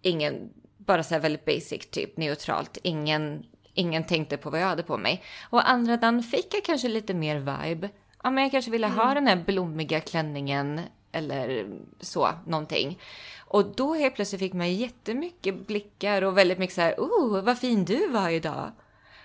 ingen, 0.02 0.52
bara 0.78 1.02
så 1.02 1.14
här 1.14 1.20
väldigt 1.20 1.44
basic, 1.44 1.90
typ 1.90 2.16
neutralt. 2.16 2.78
Ingen, 2.82 3.46
ingen 3.76 4.04
tänkte 4.04 4.36
på 4.36 4.50
vad 4.50 4.60
jag 4.60 4.66
hade 4.66 4.82
på 4.82 4.98
mig. 4.98 5.22
Och 5.50 5.70
andra 5.70 5.96
dagen 5.96 6.22
fick 6.22 6.54
jag 6.54 6.64
kanske 6.64 6.88
lite 6.88 7.14
mer 7.14 7.36
vibe. 7.36 7.90
Ja, 8.22 8.30
men 8.30 8.44
jag 8.44 8.50
kanske 8.50 8.70
ville 8.70 8.86
ha 8.86 9.14
den 9.14 9.26
här 9.26 9.36
blommiga 9.46 10.00
klänningen 10.00 10.80
eller 11.12 11.66
så, 12.00 12.28
någonting. 12.46 12.98
Och 13.38 13.74
då 13.76 13.94
helt 13.94 14.14
plötsligt 14.14 14.40
fick 14.40 14.52
man 14.52 14.74
jättemycket 14.74 15.66
blickar 15.66 16.22
och 16.22 16.38
väldigt 16.38 16.58
mycket 16.58 16.74
så 16.74 16.80
här, 16.80 16.94
oh, 16.98 17.42
vad 17.42 17.58
fin 17.58 17.84
du 17.84 18.08
var 18.08 18.28
idag. 18.28 18.72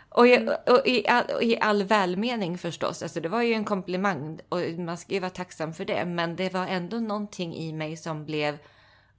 Och, 0.09 0.27
i, 0.27 0.49
och, 0.67 0.87
i 0.87 1.07
all, 1.07 1.25
och 1.35 1.43
i 1.43 1.59
all 1.59 1.83
välmening 1.83 2.57
förstås, 2.57 3.03
alltså 3.03 3.21
det 3.21 3.29
var 3.29 3.41
ju 3.41 3.53
en 3.53 3.65
komplimang 3.65 4.39
och 4.49 4.59
man 4.77 4.97
ska 4.97 5.13
ju 5.13 5.19
vara 5.19 5.29
tacksam 5.29 5.73
för 5.73 5.85
det. 5.85 6.05
Men 6.05 6.35
det 6.35 6.53
var 6.53 6.67
ändå 6.67 6.97
någonting 6.97 7.55
i 7.55 7.73
mig 7.73 7.97
som 7.97 8.25
blev 8.25 8.57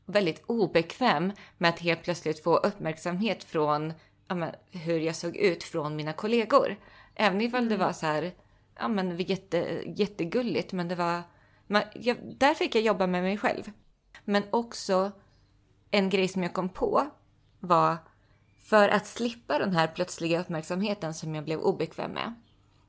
väldigt 0.07 0.43
obekväm 0.47 1.33
med 1.59 1.69
att 1.69 1.81
helt 1.81 2.03
plötsligt 2.03 2.43
få 2.43 2.57
uppmärksamhet 2.57 3.45
från 3.45 3.93
ja, 4.29 4.35
men, 4.35 4.55
hur 4.71 4.99
jag 4.99 5.17
såg 5.17 5.37
ut 5.37 5.65
från 5.65 5.97
mina 5.97 6.13
kollegor. 6.13 6.77
Även 7.15 7.41
ifall 7.41 7.69
det 7.69 7.77
var 7.77 7.93
så 7.93 8.07
här, 8.07 8.33
ja 8.79 8.89
men 8.89 9.17
jätte, 9.19 9.83
jättegulligt, 9.87 10.73
men 10.73 10.89
det 10.89 10.95
var, 10.95 11.23
Man, 11.67 11.83
jag, 11.95 12.17
där 12.39 12.55
fick 12.55 12.75
jag 12.75 12.83
jobba 12.83 13.07
med 13.07 13.23
mig 13.23 13.39
själv. 13.39 13.71
Men 14.25 14.43
också 14.51 15.13
en 15.91 16.11
grej 16.11 16.29
som 16.29 16.43
jag 16.43 16.53
kom 16.53 16.69
på 16.69 17.07
var 17.61 17.97
för 18.65 18.89
att 18.89 19.07
slippa 19.07 19.59
den 19.59 19.73
här 19.73 19.87
plötsliga 19.87 20.41
uppmärksamheten 20.41 21.15
som 21.15 21.35
jag 21.35 21.45
blev 21.45 21.61
obekväm 21.61 22.11
med. 22.11 22.35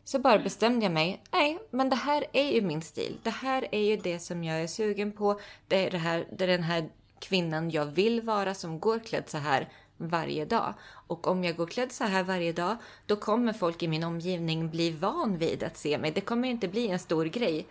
Så 0.04 0.20
bara 0.20 0.40
bestämde 0.40 0.86
jag 0.86 0.92
mig, 0.92 1.24
nej 1.32 1.60
men 1.72 1.90
det 1.90 1.96
här 1.96 2.26
är 2.34 2.52
ju 2.52 2.62
min 2.62 2.82
stil. 2.82 3.20
Det 3.24 3.30
här 3.30 3.68
är 3.72 3.80
ju 3.80 3.98
det 3.98 4.20
som 4.20 4.44
jag 4.44 4.62
är 4.62 4.68
sugen 4.68 5.12
på. 5.12 5.40
Det 5.68 5.88
är, 5.88 5.92
det 5.92 5.98
här, 5.98 6.28
det 6.32 6.44
är 6.44 6.48
den 6.48 6.64
här 6.64 6.90
kvinnan 7.20 7.70
jag 7.70 7.86
vill 7.86 8.22
vara 8.22 8.54
som 8.54 8.80
går 8.80 9.00
klädd 9.00 9.30
så 9.30 9.38
här 9.38 9.70
varje 9.98 10.46
dag. 10.46 10.74
Och 11.08 11.28
om 11.28 11.44
jag 11.44 11.56
går 11.56 11.68
klädd 11.68 11.92
så 11.92 12.04
här 12.04 12.24
varje 12.24 12.54
dag, 12.54 12.78
då 13.06 13.16
kommer 13.16 13.54
folk 13.54 13.84
i 13.84 13.88
min 13.88 14.04
omgivning 14.04 14.70
bli 14.70 14.92
van 14.92 15.38
vid 15.38 15.64
att 15.64 15.78
se 15.78 15.98
mig. 15.98 16.12
Det 16.12 16.22
kommer 16.22 16.48
inte 16.48 16.68
bli 16.68 16.88
en 16.88 17.00
stor 17.00 17.26
grej 17.26 17.68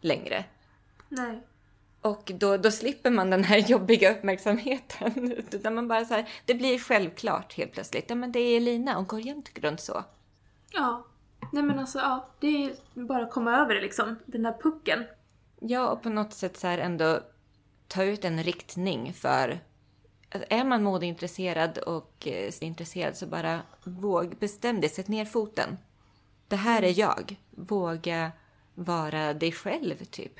längre. 0.00 0.44
Nej. 1.08 1.46
Och 2.02 2.32
då, 2.34 2.56
då 2.56 2.70
slipper 2.70 3.10
man 3.10 3.30
den 3.30 3.44
här 3.44 3.58
jobbiga 3.68 4.12
uppmärksamheten. 4.12 5.32
Utan 5.32 5.74
man 5.74 5.88
bara 5.88 6.04
så 6.04 6.14
här, 6.14 6.28
det 6.46 6.54
blir 6.54 6.78
självklart 6.78 7.52
helt 7.52 7.72
plötsligt. 7.72 8.04
Ja 8.08 8.14
men 8.14 8.32
det 8.32 8.40
är 8.40 8.60
Lina, 8.60 8.94
hon 8.94 9.06
går 9.06 9.20
jämt 9.20 9.58
runt 9.58 9.80
så. 9.80 10.04
Ja. 10.72 11.06
Nej 11.52 11.62
men 11.62 11.78
alltså 11.78 11.98
ja, 11.98 12.28
det 12.40 12.64
är 12.64 12.74
bara 12.94 13.22
att 13.22 13.32
komma 13.32 13.56
över 13.56 13.74
det 13.74 13.80
liksom. 13.80 14.16
Den 14.26 14.42
där 14.42 14.52
pucken. 14.62 15.04
Ja, 15.60 15.90
och 15.90 16.02
på 16.02 16.08
något 16.08 16.32
sätt 16.32 16.56
så 16.56 16.66
här 16.66 16.78
ändå 16.78 17.20
ta 17.88 18.04
ut 18.04 18.24
en 18.24 18.42
riktning 18.42 19.12
för... 19.12 19.60
Är 20.32 20.64
man 20.64 20.82
modeintresserad 20.82 21.78
och 21.78 22.26
eh, 22.26 22.52
intresserad 22.60 23.16
så 23.16 23.26
bara 23.26 23.62
våg, 23.84 24.36
bestäm 24.38 24.80
dig, 24.80 24.90
sätt 24.90 25.08
ner 25.08 25.24
foten. 25.24 25.78
Det 26.48 26.56
här 26.56 26.82
är 26.82 26.98
jag. 26.98 27.36
Våga 27.50 28.32
vara 28.74 29.34
dig 29.34 29.52
själv, 29.52 30.04
typ. 30.04 30.32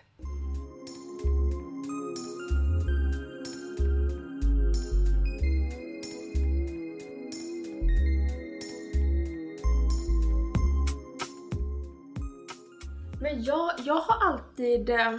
Men 13.20 13.44
jag, 13.44 13.70
jag 13.84 13.94
har 14.00 14.28
alltid... 14.32 14.90
eh, 14.90 15.18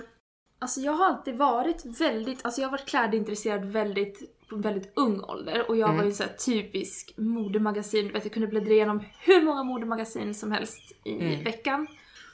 Alltså 0.60 0.80
jag 0.82 0.92
har 0.92 1.06
alltid 1.06 1.38
varit 1.38 1.86
väldigt, 1.86 2.46
alltså 2.46 2.62
jag 2.62 2.68
har 2.68 2.72
varit 2.72 2.88
klädintresserad 2.88 3.66
väldigt, 3.66 4.41
på 4.52 4.56
en 4.56 4.62
väldigt 4.62 4.92
ung 4.96 5.24
ålder 5.24 5.70
och 5.70 5.78
jag 5.78 5.94
var 5.98 6.04
ju 6.04 6.12
så 6.12 6.24
här 6.24 6.34
typisk 6.34 7.14
modemagasin, 7.18 8.08
du 8.08 8.14
vet 8.14 8.24
jag 8.24 8.34
kunde 8.34 8.48
bläddra 8.48 8.72
igenom 8.72 9.04
hur 9.20 9.42
många 9.42 9.64
modemagasin 9.64 10.34
som 10.34 10.52
helst 10.52 10.92
i 11.06 11.36
veckan. 11.36 11.88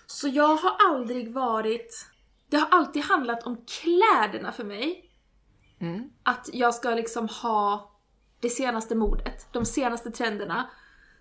Så 0.05 0.27
jag 0.27 0.55
har 0.55 0.75
aldrig 0.89 1.33
varit, 1.33 2.05
det 2.49 2.57
har 2.57 2.67
alltid 2.71 3.03
handlat 3.03 3.43
om 3.43 3.65
kläderna 3.81 4.51
för 4.51 4.63
mig. 4.63 5.11
Mm. 5.79 6.09
Att 6.23 6.49
jag 6.53 6.73
ska 6.73 6.89
liksom 6.89 7.27
ha 7.29 7.91
det 8.39 8.49
senaste 8.49 8.95
modet, 8.95 9.47
de 9.51 9.65
senaste 9.65 10.11
trenderna. 10.11 10.69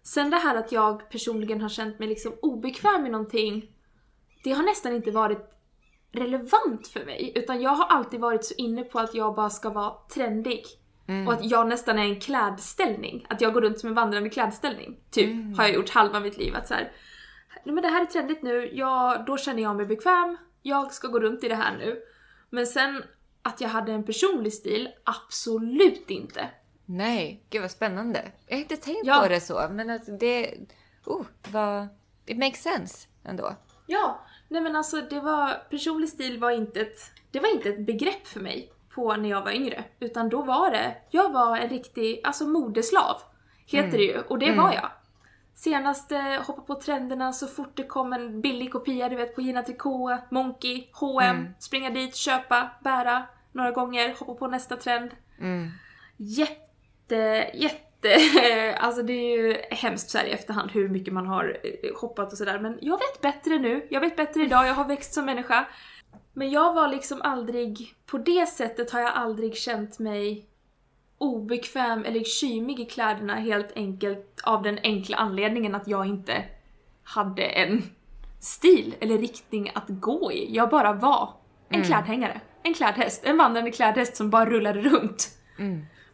Sen 0.02 0.30
det 0.30 0.36
här 0.36 0.56
att 0.56 0.72
jag 0.72 1.10
personligen 1.10 1.60
har 1.60 1.68
känt 1.68 1.98
mig 1.98 2.08
liksom 2.08 2.34
obekväm 2.42 3.06
i 3.06 3.10
någonting, 3.10 3.70
det 4.44 4.52
har 4.52 4.62
nästan 4.62 4.94
inte 4.94 5.10
varit 5.10 5.50
relevant 6.12 6.88
för 6.88 7.04
mig. 7.04 7.32
Utan 7.34 7.62
jag 7.62 7.70
har 7.70 7.86
alltid 7.86 8.20
varit 8.20 8.44
så 8.44 8.54
inne 8.54 8.82
på 8.82 8.98
att 8.98 9.14
jag 9.14 9.34
bara 9.34 9.50
ska 9.50 9.70
vara 9.70 9.94
trendig. 10.14 10.62
Och 11.26 11.32
att 11.32 11.44
jag 11.44 11.68
nästan 11.68 11.98
är 11.98 12.02
en 12.02 12.20
klädställning. 12.20 13.26
Att 13.28 13.40
jag 13.40 13.52
går 13.52 13.60
runt 13.60 13.78
som 13.78 13.88
en 13.88 13.94
vandrande 13.94 14.30
klädställning. 14.30 14.96
Typ, 15.10 15.56
har 15.56 15.64
jag 15.64 15.74
gjort 15.74 15.90
halva 15.90 16.20
mitt 16.20 16.36
liv. 16.38 16.56
Att 16.56 16.68
så 16.68 16.74
här, 16.74 16.92
nej 17.64 17.74
men 17.74 17.82
det 17.82 17.88
här 17.88 18.00
är 18.00 18.06
trendigt 18.06 18.42
nu, 18.42 18.70
jag, 18.72 19.26
då 19.26 19.36
känner 19.36 19.62
jag 19.62 19.76
mig 19.76 19.86
bekväm, 19.86 20.36
jag 20.62 20.92
ska 20.92 21.08
gå 21.08 21.20
runt 21.20 21.44
i 21.44 21.48
det 21.48 21.54
här 21.54 21.76
nu. 21.76 22.02
Men 22.50 22.66
sen 22.66 23.02
att 23.42 23.60
jag 23.60 23.68
hade 23.68 23.92
en 23.92 24.04
personlig 24.04 24.52
stil, 24.52 24.88
absolut 25.04 26.10
inte. 26.10 26.48
Nej, 26.84 27.44
gud 27.50 27.62
vad 27.62 27.70
spännande. 27.70 28.32
Jag 28.46 28.56
har 28.56 28.60
inte 28.60 28.76
tänkt 28.76 29.00
Ja. 29.04 29.20
på 29.22 29.28
det 29.28 29.40
så, 29.40 29.68
men 29.70 29.90
att 29.90 30.20
det... 30.20 30.54
Oh, 31.04 31.24
vad... 31.52 31.88
It 32.26 32.38
makes 32.38 32.62
sense 32.62 33.08
ändå. 33.24 33.56
Ja, 33.86 34.26
nej 34.48 34.60
men 34.60 34.76
alltså 34.76 35.00
det 35.00 35.20
var, 35.20 35.50
personlig 35.70 36.08
stil 36.08 36.38
var 36.38 36.50
inte 36.50 36.80
ett, 36.80 36.98
det 37.30 37.40
var 37.40 37.54
inte 37.54 37.68
ett 37.68 37.86
begrepp 37.86 38.26
för 38.26 38.40
mig 38.40 38.72
på 38.96 39.16
när 39.16 39.28
jag 39.28 39.42
var 39.42 39.52
yngre. 39.52 39.84
Utan 40.00 40.28
då 40.28 40.42
var 40.42 40.70
det, 40.70 40.96
jag 41.10 41.32
var 41.32 41.56
en 41.56 41.68
riktig, 41.68 42.20
alltså 42.24 42.46
modeslav 42.46 43.16
heter 43.66 43.98
det 43.98 44.04
ju, 44.04 44.20
och 44.20 44.38
det 44.38 44.52
var 44.52 44.72
jag. 44.72 44.90
Senaste, 45.54 46.42
hoppa 46.46 46.62
på 46.62 46.74
trenderna 46.74 47.32
så 47.32 47.46
fort 47.46 47.76
det 47.76 47.82
kom 47.82 48.12
en 48.12 48.40
billig 48.40 48.72
kopia, 48.72 49.08
du 49.08 49.16
vet 49.16 49.34
på 49.34 49.40
Gina 49.40 49.62
Tricot, 49.62 50.30
Monkey, 50.30 50.88
H&M, 50.92 51.48
springa 51.58 51.90
dit, 51.90 52.16
köpa, 52.16 52.70
bära 52.84 53.22
några 53.52 53.70
gånger, 53.70 54.14
hoppa 54.18 54.34
på 54.34 54.46
nästa 54.46 54.76
trend. 54.76 55.10
Mm. 55.40 55.70
Jätte, 56.16 57.50
jätte, 57.54 58.76
alltså 58.80 59.02
det 59.02 59.12
är 59.12 59.38
ju 59.38 59.56
hemskt 59.70 60.10
så 60.10 60.18
här 60.18 60.24
i 60.24 60.30
efterhand 60.30 60.70
hur 60.70 60.88
mycket 60.88 61.14
man 61.14 61.26
har 61.26 61.60
eh, 61.62 62.00
hoppat 62.00 62.32
och 62.32 62.38
sådär 62.38 62.58
men 62.58 62.78
jag 62.80 62.98
vet 62.98 63.20
bättre 63.20 63.58
nu, 63.58 63.86
jag 63.90 64.00
vet 64.00 64.16
bättre 64.16 64.42
idag, 64.42 64.66
jag 64.66 64.74
har 64.74 64.84
växt 64.84 65.14
som 65.14 65.24
människa. 65.24 65.66
Men 66.38 66.50
jag 66.50 66.74
var 66.74 66.88
liksom 66.88 67.22
aldrig, 67.22 67.94
på 68.06 68.18
det 68.18 68.46
sättet 68.46 68.90
har 68.90 69.00
jag 69.00 69.12
aldrig 69.14 69.56
känt 69.56 69.98
mig 69.98 70.46
obekväm 71.18 72.04
eller 72.04 72.24
kymig 72.24 72.80
i 72.80 72.84
kläderna 72.84 73.34
helt 73.34 73.72
enkelt 73.76 74.40
av 74.44 74.62
den 74.62 74.78
enkla 74.82 75.16
anledningen 75.16 75.74
att 75.74 75.88
jag 75.88 76.06
inte 76.06 76.44
hade 77.02 77.42
en 77.42 77.82
stil 78.40 78.94
eller 79.00 79.18
riktning 79.18 79.70
att 79.74 79.84
gå 79.88 80.32
i. 80.32 80.54
Jag 80.54 80.70
bara 80.70 80.92
var 80.92 81.34
en 81.68 81.82
klädhängare, 81.84 82.40
en 82.62 82.74
klädhäst, 82.74 83.24
en 83.24 83.36
vandrande 83.36 83.70
klädhäst 83.70 84.16
som 84.16 84.30
bara 84.30 84.50
rullade 84.50 84.80
runt 84.80 85.28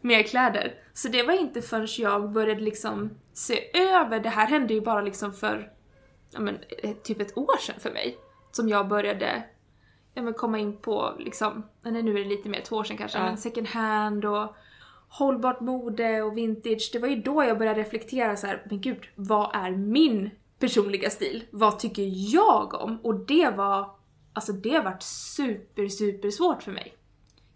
med 0.00 0.29
kläder. 0.29 0.75
Så 0.93 1.09
det 1.09 1.23
var 1.23 1.41
inte 1.41 1.62
förrän 1.62 1.88
jag 1.99 2.31
började 2.33 2.61
liksom 2.61 3.11
se 3.33 3.79
över, 3.79 4.21
det 4.21 4.29
här 4.29 4.47
hände 4.47 4.75
ju 4.75 4.81
bara 4.81 5.00
liksom 5.00 5.33
för 5.33 5.73
ja 6.31 6.41
men, 6.41 6.59
eh, 6.83 6.93
typ 6.93 7.21
ett 7.21 7.38
år 7.38 7.59
sedan 7.61 7.81
för 7.81 7.91
mig. 7.91 8.17
Som 8.50 8.69
jag 8.69 8.88
började 8.88 9.43
ja, 10.14 10.23
men 10.23 10.35
komma 10.35 10.59
in 10.59 10.76
på 10.76 11.12
liksom, 11.19 11.62
nej 11.83 12.02
nu 12.02 12.11
är 12.11 12.19
det 12.25 12.28
lite 12.31 12.49
mer, 12.49 12.61
två 12.61 12.76
år 12.76 12.85
sedan 12.85 12.97
kanske, 12.97 13.19
Ja. 13.19 13.25
men 13.25 13.37
second 13.37 13.66
hand 13.66 14.25
och 14.25 14.54
hållbart 15.09 15.61
mode 15.61 16.23
och 16.23 16.37
vintage. 16.38 16.90
Det 16.92 16.99
var 16.99 17.09
ju 17.09 17.16
då 17.16 17.45
jag 17.45 17.59
började 17.59 17.81
reflektera 17.81 18.37
så 18.37 18.47
här, 18.47 18.66
men 18.71 18.81
gud, 18.81 19.09
vad 19.14 19.50
är 19.54 19.71
min 19.71 20.31
personliga 20.59 21.11
stil? 21.11 21.45
Vad 21.50 21.78
tycker 21.78 22.35
jag 22.35 22.75
om? 22.75 22.99
Och 23.02 23.14
det 23.14 23.50
var, 23.57 23.90
alltså 24.33 24.52
det 24.52 24.71
har 24.75 24.83
varit 24.85 25.02
super, 25.02 25.88
super 25.88 26.31
svårt 26.31 26.62
för 26.62 26.73
mig. 26.73 26.95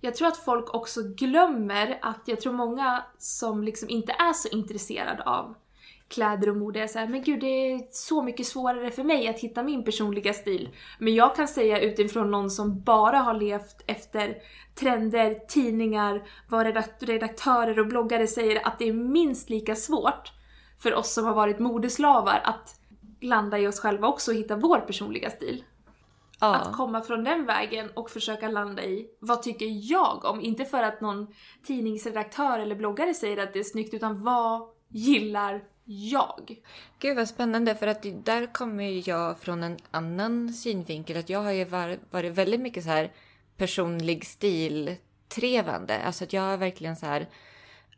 Jag 0.01 0.15
tror 0.15 0.29
att 0.29 0.37
folk 0.37 0.75
också 0.75 1.01
glömmer 1.03 1.99
att 2.03 2.21
jag 2.25 2.41
tror 2.41 2.53
många 2.53 3.05
som 3.19 3.63
liksom 3.65 3.89
inte 3.89 4.13
är 4.13 4.33
så 4.33 4.49
intresserade 4.49 5.23
av 5.25 5.55
kläder 6.09 6.49
och 6.51 6.57
mode 6.57 6.81
är 6.81 6.87
såhär, 6.87 7.09
men 7.09 7.23
gud 7.23 7.41
det 7.41 7.47
är 7.73 7.87
så 7.91 8.23
mycket 8.23 8.47
svårare 8.47 8.91
för 8.91 9.05
mig 9.05 9.29
att 9.29 9.39
hitta 9.39 9.63
min 9.63 9.85
personliga 9.85 10.33
stil. 10.33 10.69
Men 10.99 11.15
jag 11.15 11.37
kan 11.37 11.49
säga 11.49 11.81
utifrån 11.81 12.31
någon 12.31 12.51
som 12.51 12.81
bara 12.81 13.19
har 13.19 13.35
levt 13.35 13.83
efter 13.87 14.37
trender, 14.75 15.35
tidningar, 15.49 16.29
vad 16.49 16.67
redakt- 16.67 17.07
redaktörer 17.07 17.79
och 17.81 17.87
bloggare 17.87 18.27
säger 18.27 18.67
att 18.67 18.79
det 18.79 18.89
är 18.89 18.93
minst 18.93 19.51
lika 19.51 19.75
svårt 19.77 20.33
för 20.79 20.95
oss 20.95 21.13
som 21.15 21.25
har 21.25 21.35
varit 21.35 21.59
modeslavar 21.59 22.41
att 22.45 22.81
landa 23.21 23.59
i 23.59 23.67
oss 23.67 23.81
själva 23.81 24.09
också 24.09 24.31
och 24.31 24.37
hitta 24.37 24.57
vår 24.57 24.79
personliga 24.79 25.31
stil. 25.31 25.65
Att 26.39 26.63
Ja. 26.67 26.73
komma 26.73 27.01
från 27.01 27.25
den 27.25 27.47
vägen 27.47 27.91
och 27.95 28.11
försöka 28.11 28.49
landa 28.49 28.85
i 28.85 29.07
vad 29.21 29.43
tycker 29.43 29.91
jag 29.93 30.25
om? 30.25 30.41
Inte 30.41 30.65
för 30.65 30.83
att 30.83 31.01
någon 31.01 31.27
tidningsredaktör 31.67 32.59
eller 32.59 32.75
bloggare 32.75 33.15
säger 33.15 33.43
att 33.43 33.53
det 33.53 33.59
är 33.59 33.65
snyggt 33.65 33.95
utan 33.95 34.23
vad 34.23 34.69
gillar 34.89 35.65
jag? 35.87 36.57
Gud 36.99 37.17
vad 37.17 37.29
spännande 37.29 37.75
för 37.75 37.87
att 37.87 38.07
där 38.25 38.53
kommer 38.53 39.09
jag 39.09 39.39
från 39.39 39.63
en 39.63 39.77
annan 39.91 40.53
synvinkel. 40.53 41.17
Att 41.17 41.31
jag 41.31 41.43
har 41.43 41.53
ju 41.53 41.65
varit 41.65 42.33
väldigt 42.33 42.61
mycket 42.61 42.85
så 42.85 42.91
här 42.91 43.13
personlig 43.57 44.27
stiltrevande. 44.27 45.99
Alltså 45.99 46.25
att 46.25 46.33
jag 46.33 46.43
har 46.43 46.57
verkligen 46.57 46.97
så 46.97 47.07
här 47.07 47.29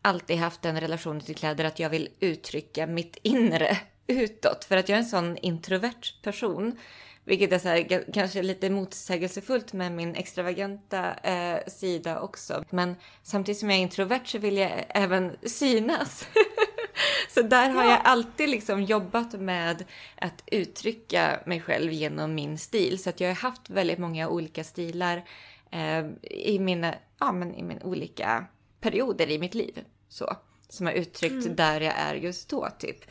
alltid 0.03 0.37
haft 0.37 0.65
en 0.65 0.81
relation 0.81 1.21
till 1.21 1.37
kläder 1.37 1.65
att 1.65 1.79
jag 1.79 1.91
vill 1.91 2.09
uttrycka 2.21 2.87
mitt 2.87 3.17
inre 3.23 3.79
utåt. 4.07 4.65
För 4.65 4.77
att 4.77 4.89
jag 4.89 4.97
är 4.97 5.03
en 5.03 5.09
sån 5.09 5.37
introvert 5.37 6.23
person. 6.23 6.79
Vilket 7.25 7.53
är 7.53 7.59
så 7.59 7.69
här, 7.69 8.13
kanske 8.13 8.43
lite 8.43 8.71
motsägelsefullt 8.71 9.73
med 9.73 9.93
min 9.93 10.15
extravaganta 10.15 11.15
eh, 11.15 11.59
sida 11.67 12.21
också. 12.21 12.65
Men 12.71 12.97
samtidigt 13.23 13.59
som 13.59 13.71
jag 13.71 13.79
är 13.79 13.83
introvert 13.83 14.25
så 14.25 14.39
vill 14.39 14.57
jag 14.57 14.85
även 14.89 15.37
synas. 15.43 16.29
Så 17.29 17.43
där 17.43 17.71
har 17.71 17.85
jag 17.85 18.01
alltid 18.05 18.49
liksom 18.49 18.83
jobbat 18.83 19.33
med 19.33 19.85
att 20.17 20.43
uttrycka 20.47 21.41
mig 21.47 21.61
själv 21.61 21.93
genom 21.93 22.35
min 22.35 22.59
stil. 22.59 23.03
Så 23.03 23.11
att 23.11 23.21
jag 23.21 23.29
har 23.29 23.35
haft 23.35 23.71
väldigt 23.71 23.99
många 23.99 24.29
olika 24.29 24.65
stilar 24.65 25.25
eh, 25.71 26.07
i, 26.23 26.59
mina, 26.59 26.95
ja, 27.19 27.33
men 27.33 27.55
i 27.55 27.63
mina 27.63 27.85
olika 27.85 28.45
perioder 28.81 29.31
i 29.31 29.39
mitt 29.39 29.55
liv. 29.55 29.85
Så, 30.09 30.37
som 30.69 30.87
har 30.87 30.93
uttryckt 30.93 31.57
där 31.57 31.81
jag 31.81 31.95
är 31.97 32.15
just 32.15 32.49
då 32.49 32.69
typ. 32.79 33.05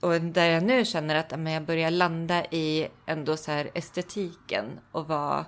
Och 0.00 0.20
där 0.20 0.50
jag 0.50 0.62
nu 0.62 0.84
känner 0.84 1.14
att 1.14 1.38
men 1.38 1.52
jag 1.52 1.62
börjar 1.62 1.90
landa 1.90 2.44
i 2.44 2.88
ändå 3.06 3.36
så 3.36 3.50
här 3.50 3.70
estetiken 3.74 4.80
och 4.92 5.08
vad, 5.08 5.44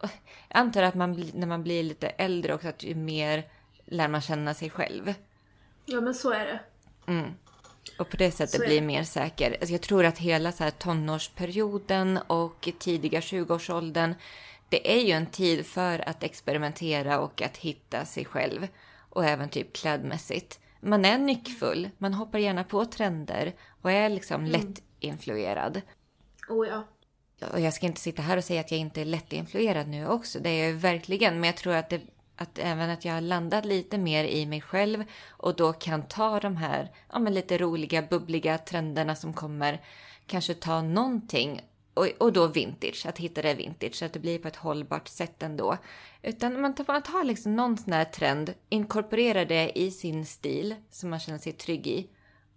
Jag 0.00 0.10
antar 0.48 0.82
att 0.82 0.94
man, 0.94 1.30
när 1.34 1.46
man 1.46 1.62
blir 1.62 1.82
lite 1.82 2.08
äldre 2.08 2.54
också, 2.54 2.68
att 2.68 2.82
ju 2.82 2.94
mer 2.94 3.44
lär 3.84 4.08
man 4.08 4.20
känna 4.20 4.54
sig 4.54 4.70
själv. 4.70 5.14
Ja 5.84 6.00
men 6.00 6.14
så 6.14 6.30
är 6.30 6.46
det. 6.46 6.60
Och 7.98 8.10
på 8.10 8.16
det 8.16 8.30
sättet 8.30 8.60
Så 8.60 8.66
det. 8.66 8.80
mer 8.80 9.04
säker. 9.04 9.50
Alltså 9.50 9.72
jag 9.72 9.80
tror 9.80 10.04
att 10.04 10.18
hela 10.18 10.52
så 10.52 10.64
här 10.64 10.70
tonårsperioden 10.70 12.18
och 12.26 12.68
tidiga 12.78 13.20
20-årsåldern, 13.20 14.14
det 14.68 14.98
är 14.98 15.00
ju 15.00 15.12
en 15.12 15.26
tid 15.26 15.66
för 15.66 16.08
att 16.08 16.22
experimentera 16.22 17.20
och 17.20 17.42
att 17.42 17.56
hitta 17.56 18.04
sig 18.04 18.24
själv. 18.24 18.68
Och 19.10 19.24
även 19.24 19.48
typ 19.48 19.72
klädmässigt. 19.72 20.60
Man 20.80 21.04
är 21.04 21.18
nyckfull, 21.18 21.90
man 21.98 22.14
hoppar 22.14 22.38
gärna 22.38 22.64
på 22.64 22.84
trender 22.84 23.52
och 23.82 23.90
är 23.90 24.08
liksom 24.08 24.44
lätt 24.44 24.82
influerad. 25.00 25.80
Oh 26.48 26.68
ja. 26.68 26.84
Och 27.52 27.60
jag 27.60 27.74
ska 27.74 27.86
inte 27.86 28.00
sitta 28.00 28.22
här 28.22 28.36
och 28.36 28.44
säga 28.44 28.60
att 28.60 28.70
jag 28.70 28.80
inte 28.80 29.00
är 29.00 29.04
lättinfluerad 29.04 29.88
nu 29.88 30.06
också. 30.06 30.38
Det 30.40 30.50
är 30.50 30.68
jag 30.68 30.74
verkligen. 30.74 31.34
Men 31.40 31.44
jag 31.44 31.56
tror 31.56 31.74
att, 31.74 31.90
det, 31.90 32.00
att 32.40 32.58
även 32.58 32.90
att 32.90 33.04
jag 33.04 33.14
har 33.14 33.20
landat 33.20 33.64
lite 33.64 33.98
mer 33.98 34.24
i 34.24 34.46
mig 34.46 34.60
själv 34.60 35.04
och 35.28 35.56
då 35.56 35.72
kan 35.72 36.02
ta 36.02 36.40
de 36.40 36.56
här 36.56 36.90
ja, 37.12 37.18
men 37.18 37.34
lite 37.34 37.58
roliga, 37.58 38.02
bubbliga 38.02 38.58
trenderna 38.58 39.16
som 39.16 39.34
kommer. 39.34 39.80
Kanske 40.26 40.54
ta 40.54 40.82
någonting 40.82 41.62
och, 41.94 42.06
och 42.18 42.32
då 42.32 42.46
vintage, 42.46 43.06
att 43.06 43.18
hitta 43.18 43.42
det 43.42 43.54
vintage 43.54 43.94
så 43.94 44.04
att 44.04 44.12
det 44.12 44.18
blir 44.18 44.38
på 44.38 44.48
ett 44.48 44.56
hållbart 44.56 45.08
sätt 45.08 45.42
ändå. 45.42 45.76
Utan 46.22 46.60
man 46.60 46.74
tar, 46.74 46.84
man 46.88 47.02
tar 47.02 47.24
liksom 47.24 47.56
någon 47.56 47.78
sån 47.78 47.92
här 47.92 48.04
trend, 48.04 48.54
inkorporerar 48.68 49.44
det 49.44 49.78
i 49.78 49.90
sin 49.90 50.26
stil 50.26 50.74
som 50.90 51.10
man 51.10 51.20
känner 51.20 51.38
sig 51.38 51.52
trygg 51.52 51.86
i. 51.86 52.10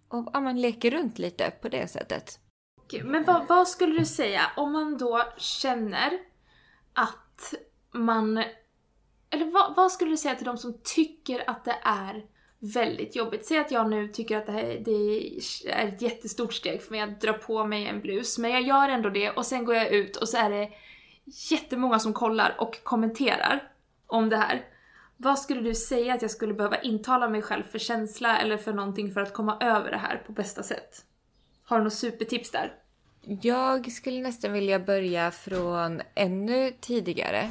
Och 0.08 0.30
ja, 0.32 0.40
man 0.40 0.60
leker 0.60 0.90
runt 0.90 1.18
lite 1.18 1.50
på 1.50 1.68
det 1.68 1.88
sättet. 1.88 2.38
Men 3.04 3.24
vad, 3.24 3.46
vad 3.46 3.68
skulle 3.68 3.98
du 3.98 4.06
säga 4.06 4.42
om 4.56 4.72
man 4.72 4.98
då 4.98 5.22
känner 5.38 6.10
att 6.92 7.54
man... 7.92 8.44
Eller 9.34 9.50
vad, 9.50 9.74
vad 9.76 9.92
skulle 9.92 10.10
du 10.10 10.16
säga 10.16 10.34
till 10.34 10.46
de 10.46 10.58
som 10.58 10.78
tycker 10.82 11.50
att 11.50 11.64
det 11.64 11.76
är 11.82 12.24
väldigt 12.58 13.16
jobbigt? 13.16 13.46
Säg 13.46 13.58
att 13.58 13.70
jag 13.70 13.90
nu 13.90 14.08
tycker 14.08 14.38
att 14.38 14.46
det, 14.46 14.52
här, 14.52 14.82
det 14.84 14.90
är 15.70 15.88
ett 15.88 16.02
jättestort 16.02 16.54
steg 16.54 16.82
för 16.82 16.90
mig 16.90 17.00
att 17.00 17.20
dra 17.20 17.32
på 17.32 17.64
mig 17.64 17.86
en 17.86 18.00
blus, 18.00 18.38
men 18.38 18.50
jag 18.50 18.62
gör 18.62 18.88
ändå 18.88 19.10
det 19.10 19.30
och 19.30 19.46
sen 19.46 19.64
går 19.64 19.74
jag 19.74 19.92
ut 19.92 20.16
och 20.16 20.28
så 20.28 20.36
är 20.36 20.50
det 20.50 20.68
jättemånga 21.50 21.98
som 21.98 22.12
kollar 22.12 22.56
och 22.58 22.84
kommenterar 22.84 23.72
om 24.06 24.28
det 24.28 24.36
här. 24.36 24.64
Vad 25.16 25.38
skulle 25.38 25.60
du 25.60 25.74
säga 25.74 26.14
att 26.14 26.22
jag 26.22 26.30
skulle 26.30 26.54
behöva 26.54 26.80
intala 26.80 27.28
mig 27.28 27.42
själv 27.42 27.62
för 27.62 27.78
känsla 27.78 28.38
eller 28.38 28.56
för 28.56 28.72
någonting 28.72 29.12
för 29.12 29.20
att 29.20 29.32
komma 29.32 29.58
över 29.60 29.90
det 29.90 29.98
här 29.98 30.22
på 30.26 30.32
bästa 30.32 30.62
sätt? 30.62 31.04
Har 31.64 31.78
du 31.78 31.84
något 31.84 31.94
supertips 31.94 32.50
där? 32.50 32.74
Jag 33.42 33.92
skulle 33.92 34.20
nästan 34.20 34.52
vilja 34.52 34.78
börja 34.78 35.30
från 35.30 36.02
ännu 36.14 36.72
tidigare. 36.80 37.50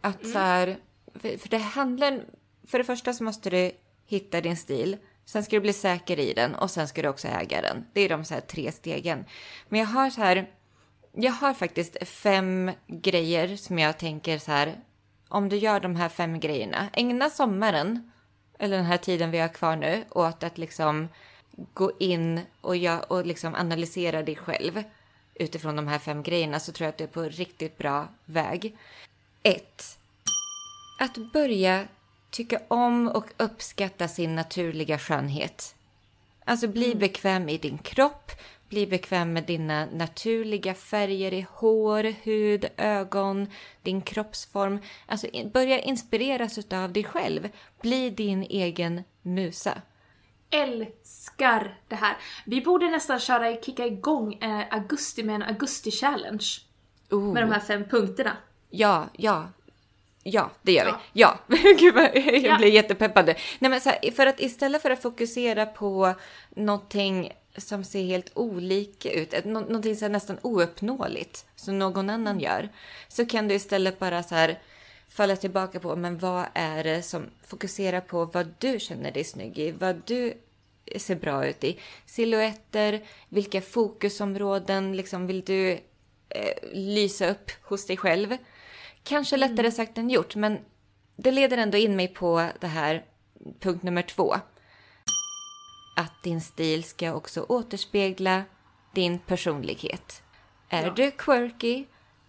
Att 0.00 0.26
så 0.26 0.38
här, 0.38 0.76
för, 1.14 1.38
för 1.38 1.48
det 1.48 1.58
handlar... 1.58 2.24
För 2.66 2.78
det 2.78 2.84
första 2.84 3.12
så 3.12 3.24
måste 3.24 3.50
du 3.50 3.72
hitta 4.06 4.40
din 4.40 4.56
stil. 4.56 4.96
Sen 5.24 5.44
ska 5.44 5.56
du 5.56 5.60
bli 5.60 5.72
säker 5.72 6.18
i 6.18 6.32
den 6.32 6.54
och 6.54 6.70
sen 6.70 6.88
ska 6.88 7.02
du 7.02 7.08
också 7.08 7.28
äga 7.28 7.62
den. 7.62 7.84
Det 7.92 8.00
är 8.00 8.08
de 8.08 8.24
så 8.24 8.34
här 8.34 8.40
tre 8.40 8.72
stegen. 8.72 9.24
Men 9.68 9.80
jag 9.80 9.86
har 9.86 10.10
så 10.10 10.20
här... 10.20 10.50
Jag 11.12 11.32
har 11.32 11.54
faktiskt 11.54 12.08
fem 12.08 12.70
grejer 12.86 13.56
som 13.56 13.78
jag 13.78 13.98
tänker 13.98 14.38
så 14.38 14.50
här. 14.50 14.80
Om 15.28 15.48
du 15.48 15.56
gör 15.56 15.80
de 15.80 15.96
här 15.96 16.08
fem 16.08 16.40
grejerna, 16.40 16.88
ägna 16.92 17.30
sommaren, 17.30 18.12
eller 18.58 18.76
den 18.76 18.86
här 18.86 18.96
tiden 18.96 19.30
vi 19.30 19.38
har 19.38 19.48
kvar 19.48 19.76
nu, 19.76 20.04
åt 20.10 20.42
att 20.42 20.58
liksom 20.58 21.08
gå 21.72 21.92
in 21.98 22.40
och, 22.60 22.76
gör, 22.76 23.12
och 23.12 23.26
liksom 23.26 23.54
analysera 23.54 24.22
dig 24.22 24.36
själv 24.36 24.82
utifrån 25.34 25.76
de 25.76 25.88
här 25.88 25.98
fem 25.98 26.22
grejerna 26.22 26.60
så 26.60 26.72
tror 26.72 26.84
jag 26.84 26.92
att 26.92 26.98
du 26.98 27.04
är 27.04 27.08
på 27.08 27.22
riktigt 27.22 27.78
bra 27.78 28.08
väg. 28.24 28.76
1. 29.42 29.98
Att 30.98 31.32
börja 31.32 31.84
tycka 32.30 32.60
om 32.68 33.08
och 33.08 33.26
uppskatta 33.36 34.08
sin 34.08 34.34
naturliga 34.34 34.98
skönhet. 34.98 35.74
Alltså 36.44 36.68
bli 36.68 36.94
bekväm 36.94 37.48
i 37.48 37.58
din 37.58 37.78
kropp, 37.78 38.30
bli 38.68 38.86
bekväm 38.86 39.32
med 39.32 39.44
dina 39.44 39.86
naturliga 39.86 40.74
färger 40.74 41.34
i 41.34 41.46
hår, 41.50 42.14
hud, 42.22 42.66
ögon, 42.76 43.46
din 43.82 44.02
kroppsform. 44.02 44.78
Alltså 45.06 45.26
börja 45.52 45.80
inspireras 45.80 46.58
av 46.72 46.92
dig 46.92 47.04
själv. 47.04 47.48
Bli 47.82 48.10
din 48.10 48.42
egen 48.42 49.02
musa. 49.22 49.82
älskar 50.50 51.78
det 51.88 51.96
här. 51.96 52.16
Vi 52.46 52.60
borde 52.60 52.90
nästan 52.90 53.18
köra, 53.18 53.56
kicka 53.62 53.86
igång 53.86 54.34
eh, 54.34 54.64
augusti 54.70 55.22
med 55.22 55.34
en 55.34 55.42
augusti-challenge. 55.42 56.60
Oh. 57.10 57.32
Med 57.32 57.42
de 57.42 57.52
här 57.52 57.60
fem 57.60 57.84
punkterna. 57.84 58.36
Ja, 58.70 59.08
ja. 59.12 59.48
Ja, 60.26 60.50
det 60.62 60.72
gör 60.72 60.84
Ja. 60.86 61.00
vi. 61.12 61.20
Ja, 61.20 61.38
gud 61.78 61.94
vad 61.94 62.04
jag 62.14 62.36
Ja. 62.36 62.56
blir 62.58 62.68
jättepeppad 62.68 63.26
nu. 63.26 63.34
Nej 63.58 63.70
men 63.70 63.80
så 63.80 63.88
här, 63.90 64.10
för 64.10 64.26
att 64.26 64.40
istället 64.40 64.82
för 64.82 64.90
att 64.90 65.02
fokusera 65.02 65.66
på 65.66 66.14
någonting 66.50 67.32
som 67.56 67.84
ser 67.84 68.02
helt 68.02 68.30
olika 68.34 69.10
ut, 69.12 69.44
nå- 69.44 69.60
någonting 69.60 69.96
så 69.96 70.08
nästan 70.08 70.38
ouppnåeligt 70.42 71.44
som 71.56 71.78
någon 71.78 72.10
annan 72.10 72.40
gör, 72.40 72.68
så 73.08 73.26
kan 73.26 73.48
du 73.48 73.54
istället 73.54 73.98
bara 73.98 74.22
så 74.22 74.34
här 74.34 74.58
falla 75.08 75.36
tillbaka 75.36 75.80
på, 75.80 75.96
men 75.96 76.18
vad 76.18 76.44
är 76.54 76.84
det 76.84 77.02
som 77.02 77.26
fokuserar 77.46 78.00
på 78.00 78.24
vad 78.24 78.54
du 78.58 78.80
känner 78.80 79.10
dig 79.12 79.24
snygg 79.24 79.58
i, 79.58 79.70
vad 79.72 80.02
du 80.06 80.34
ser 80.96 81.14
bra 81.16 81.46
ut 81.46 81.64
i. 81.64 81.78
Silhuetter, 82.06 83.00
vilka 83.28 83.60
fokusområden 83.60 84.96
liksom 84.96 85.26
vill 85.26 85.40
du 85.44 85.70
eh, 86.28 86.54
lysa 86.72 87.30
upp 87.30 87.50
hos 87.62 87.86
dig 87.86 87.96
själv. 87.96 88.36
Kanske 89.04 89.36
lättare 89.36 89.70
sagt 89.70 89.98
än 89.98 90.10
gjort, 90.10 90.34
men 90.36 90.58
det 91.16 91.30
leder 91.30 91.58
ändå 91.58 91.78
in 91.78 91.96
mig 91.96 92.08
på 92.08 92.48
det 92.60 92.66
här 92.66 93.04
punkt 93.60 93.82
nummer 93.82 94.02
två. 94.02 94.34
Att 95.96 96.22
din 96.22 96.40
stil 96.40 96.84
ska 96.84 97.14
också 97.14 97.42
återspegla 97.48 98.42
din 98.94 99.18
personlighet. 99.18 100.22
Är 100.68 100.82
Ja. 100.86 100.90
du 100.96 101.10
quirky? 101.10 101.84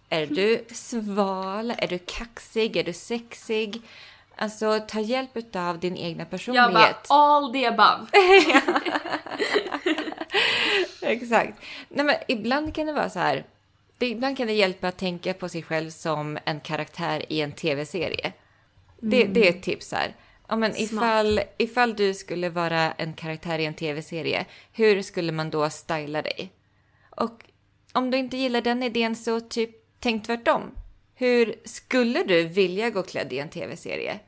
Är 0.08 0.26
du 0.26 0.64
sval? 0.74 1.70
Är 1.78 1.86
du 1.88 1.98
kaxig? 1.98 2.76
Är 2.76 2.84
du 2.84 2.92
sexig? 2.92 3.82
Alltså 4.38 4.80
ta 4.88 5.00
hjälp 5.00 5.56
av 5.56 5.78
din 5.78 5.96
egna 5.96 6.22
Jag 6.22 6.30
personlighet. 6.30 7.08
bara 7.08 7.14
all 7.18 7.52
the 7.52 7.66
above. 7.66 8.06
Exakt. 11.02 11.58
Nej, 11.88 12.04
men 12.06 12.14
ibland 12.28 12.74
kan 12.74 12.86
det 12.86 12.92
vara 12.92 13.10
så 13.10 13.18
här. 13.18 13.44
Det, 13.98 14.06
ibland 14.06 14.36
kan 14.36 14.46
det 14.46 14.52
hjälpa 14.52 14.88
att 14.88 14.98
tänka 14.98 15.34
på 15.34 15.48
sig 15.48 15.62
själv 15.62 15.90
som 15.90 16.38
en 16.44 16.60
karaktär 16.60 17.32
i 17.32 17.40
en 17.40 17.52
tv-serie. 17.52 18.32
Det, 19.00 19.24
det 19.24 19.48
är 19.48 19.50
ett 19.50 19.62
tips 19.62 19.92
här. 19.92 20.14
Ja, 20.48 20.56
men 20.56 20.76
ifall, 20.76 21.40
ifall 21.58 21.96
du 21.96 22.14
skulle 22.14 22.48
vara 22.48 22.92
en 22.92 23.12
karaktär 23.12 23.58
i 23.58 23.64
en 23.64 23.74
tv-serie, 23.74 24.46
hur 24.72 25.02
skulle 25.02 25.32
man 25.32 25.50
då 25.50 25.70
styla 25.70 26.22
dig? 26.22 26.52
Och 27.10 27.44
om 27.92 28.10
du 28.10 28.18
inte 28.18 28.36
gillar 28.36 28.60
den 28.60 28.82
idén 28.82 29.16
så 29.16 29.40
typ 29.40 29.70
tänk 30.00 30.26
tvärtom. 30.26 30.62
Hur 31.14 31.54
skulle 31.64 32.22
du 32.22 32.42
vilja 32.44 32.90
gå 32.90 33.02
klädd 33.02 33.32
i 33.32 33.38
en 33.38 33.48
tv-serie? 33.48 34.18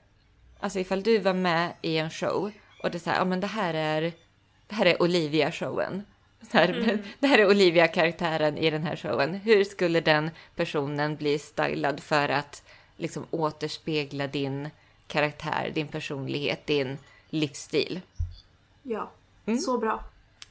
Alltså 0.61 0.79
ifall 0.79 1.03
du 1.03 1.19
var 1.19 1.35
med 1.35 1.73
i 1.83 1.99
en 1.99 2.11
show 2.11 2.53
och 2.83 2.91
det 2.91 2.97
är 2.97 3.01
så 3.01 3.11
här, 3.11 3.19
ja 3.19 3.25
men 3.25 3.41
det 3.41 3.47
här 3.47 3.75
är, 3.75 4.13
det 4.67 4.75
här 4.75 4.87
är 4.87 5.03
Olivia-showen. 5.03 6.05
Här, 6.53 6.99
Det 7.19 7.27
här 7.27 7.39
är 7.39 7.49
Olivia-karaktären 7.49 8.59
i 8.59 8.71
den 8.71 8.83
här 8.83 8.97
showen. 8.97 9.35
Hur 9.35 9.65
skulle 9.65 10.01
den 10.01 10.31
personen 10.57 11.17
bli 11.17 11.39
stylad 11.39 12.01
för 12.01 12.29
att 12.29 12.63
liksom 12.97 13.27
återspegla 13.31 14.27
din 14.27 14.69
karaktär, 15.07 15.71
din 15.75 15.89
personlighet, 15.89 16.67
din 16.67 16.99
livsstil? 17.31 18.01
Ja, 18.83 19.11
Mm. 19.47 19.61
så 19.61 19.79
bra. 19.79 20.05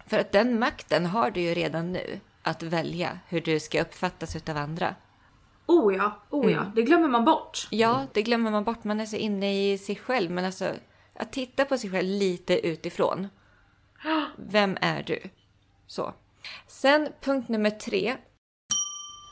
För 0.07 0.19
att 0.19 0.31
den 0.31 0.59
makten 0.59 1.05
har 1.05 1.31
du 1.31 1.41
ju 1.41 1.53
redan 1.53 1.91
nu, 1.93 2.19
att 2.41 2.63
välja 2.63 3.19
hur 3.27 3.41
du 3.41 3.59
ska 3.59 3.81
uppfattas 3.81 4.35
utav 4.35 4.57
andra. 4.57 4.95
Oh 5.65 5.95
ja, 5.95 6.19
oh 6.29 6.51
ja. 6.51 6.71
Det 6.75 6.81
glömmer 6.81 7.07
man 7.07 7.25
bort. 7.25 7.67
Ja, 7.71 8.05
det 8.13 8.21
glömmer 8.21 8.51
man 8.51 8.63
bort. 8.63 8.83
Man 8.83 8.99
är 8.99 9.05
så 9.05 9.15
inne 9.15 9.71
i 9.73 9.77
sig 9.77 9.95
själv. 9.95 10.31
Men 10.31 10.45
alltså, 10.45 10.71
att 11.13 11.31
titta 11.31 11.65
på 11.65 11.77
sig 11.77 11.89
själv 11.91 12.07
lite 12.09 12.67
utifrån. 12.67 13.27
Vem 14.35 14.77
är 14.81 15.03
du? 15.03 15.19
Så. 15.87 16.13
Sen 16.67 17.09
punkt 17.21 17.49
nummer 17.49 17.69
tre. 17.69 18.15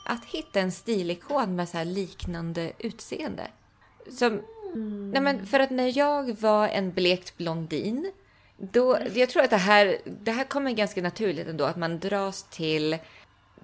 Att 0.08 0.24
hitta 0.24 0.60
en 0.60 0.72
stilikon 0.72 1.56
med 1.56 1.68
så 1.68 1.78
här 1.78 1.84
liknande 1.84 2.72
utseende. 2.78 3.46
Som, 4.10 4.42
nej 5.12 5.22
men 5.22 5.46
för 5.46 5.60
att 5.60 5.70
när 5.70 5.98
jag 5.98 6.40
var 6.40 6.68
en 6.68 6.92
blekt 6.92 7.36
blondin. 7.36 8.12
Då, 8.58 8.98
jag 9.14 9.28
tror 9.30 9.42
att 9.42 9.50
det 9.50 9.56
här, 9.56 9.98
det 10.04 10.32
här 10.32 10.44
kommer 10.44 10.72
ganska 10.72 11.02
naturligt 11.02 11.48
ändå. 11.48 11.64
Att 11.64 11.76
man 11.76 11.98
dras 11.98 12.42
till 12.50 12.98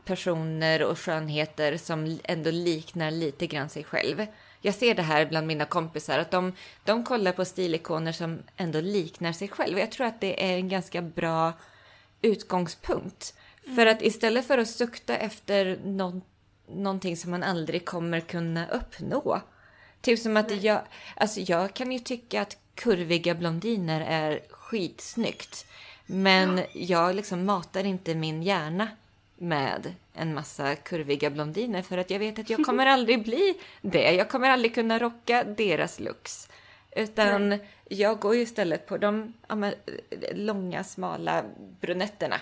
personer 0.05 0.83
och 0.83 0.99
skönheter 0.99 1.77
som 1.77 2.19
ändå 2.25 2.51
liknar 2.51 3.11
lite 3.11 3.47
grann 3.47 3.69
sig 3.69 3.85
själv. 3.85 4.27
Jag 4.61 4.75
ser 4.75 4.95
det 4.95 5.03
här 5.03 5.27
bland 5.27 5.47
mina 5.47 5.65
kompisar, 5.65 6.19
att 6.19 6.31
de, 6.31 6.53
de 6.85 7.05
kollar 7.05 7.33
på 7.33 7.45
stilikoner 7.45 8.13
som 8.13 8.43
ändå 8.57 8.81
liknar 8.81 9.33
sig 9.33 9.49
själv. 9.49 9.79
Jag 9.79 9.93
tror 9.93 10.07
att 10.07 10.21
det 10.21 10.53
är 10.53 10.57
en 10.57 10.69
ganska 10.69 11.03
bra 11.03 11.53
utgångspunkt. 12.23 13.35
För 13.77 13.87
att 13.87 14.03
istället 14.03 14.47
för 14.47 14.59
att 14.59 14.69
sukta 14.69 15.17
efter 15.17 15.79
någon, 15.85 16.23
någonting 16.69 17.17
som 17.17 17.31
man 17.31 17.43
aldrig 17.43 17.85
kommer 17.85 18.21
kunna 18.21 18.69
uppnå. 18.69 19.41
Typ 20.01 20.19
som 20.19 20.37
att 20.37 20.63
jag, 20.63 20.81
alltså 21.17 21.41
jag 21.41 21.75
kan 21.75 21.93
ju 21.93 21.99
tycka 21.99 22.43
att 22.43 22.57
kurviga 22.75 23.35
blondiner 23.35 24.01
är 24.01 24.41
skitsnyggt. 24.51 25.67
Men 26.07 26.61
jag 26.75 27.15
liksom 27.15 27.45
matar 27.45 27.85
inte 27.85 28.15
min 28.15 28.43
hjärna 28.43 28.89
med 29.37 29.95
en 30.15 30.35
massa 30.35 30.77
kurviga 30.77 31.31
blondiner 31.31 31.83
för 31.83 31.99
att 31.99 32.11
jag 32.11 32.19
vet 32.19 32.39
att 32.39 32.51
jag 32.51 32.65
kommer 32.65 32.87
aldrig 32.97 33.25
bli 33.25 33.55
det. 33.81 34.13
Jag 34.13 34.29
kommer 34.29 34.51
aldrig 34.51 34.75
kunna 34.75 34.99
rocka 34.99 35.45
deras 35.45 36.01
looks. 36.01 36.49
Utan 36.97 37.49
Nej. 37.49 37.69
jag 37.89 38.21
går 38.21 38.35
ju 38.35 38.41
istället 38.41 38.87
på 38.87 38.99
de 38.99 39.33
ja, 39.49 39.73
långa, 40.33 40.85
smala 40.85 41.45
brunetterna. 41.81 42.37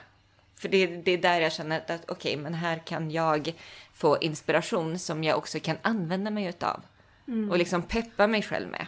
För 0.56 0.68
det, 0.68 0.86
det 0.86 1.10
är 1.10 1.18
där 1.18 1.40
jag 1.40 1.52
känner 1.52 1.78
att 1.78 1.90
okej, 1.90 2.32
okay, 2.32 2.36
men 2.36 2.54
här 2.54 2.78
kan 2.78 3.10
jag 3.10 3.54
få 3.94 4.18
inspiration 4.20 4.98
som 4.98 5.24
jag 5.24 5.38
också 5.38 5.58
kan 5.60 5.76
använda 5.82 6.30
mig 6.30 6.46
utav. 6.46 6.80
Mm. 7.28 7.50
Och 7.50 7.58
liksom 7.58 7.82
peppa 7.82 8.26
mig 8.26 8.42
själv 8.42 8.68
med. 8.68 8.86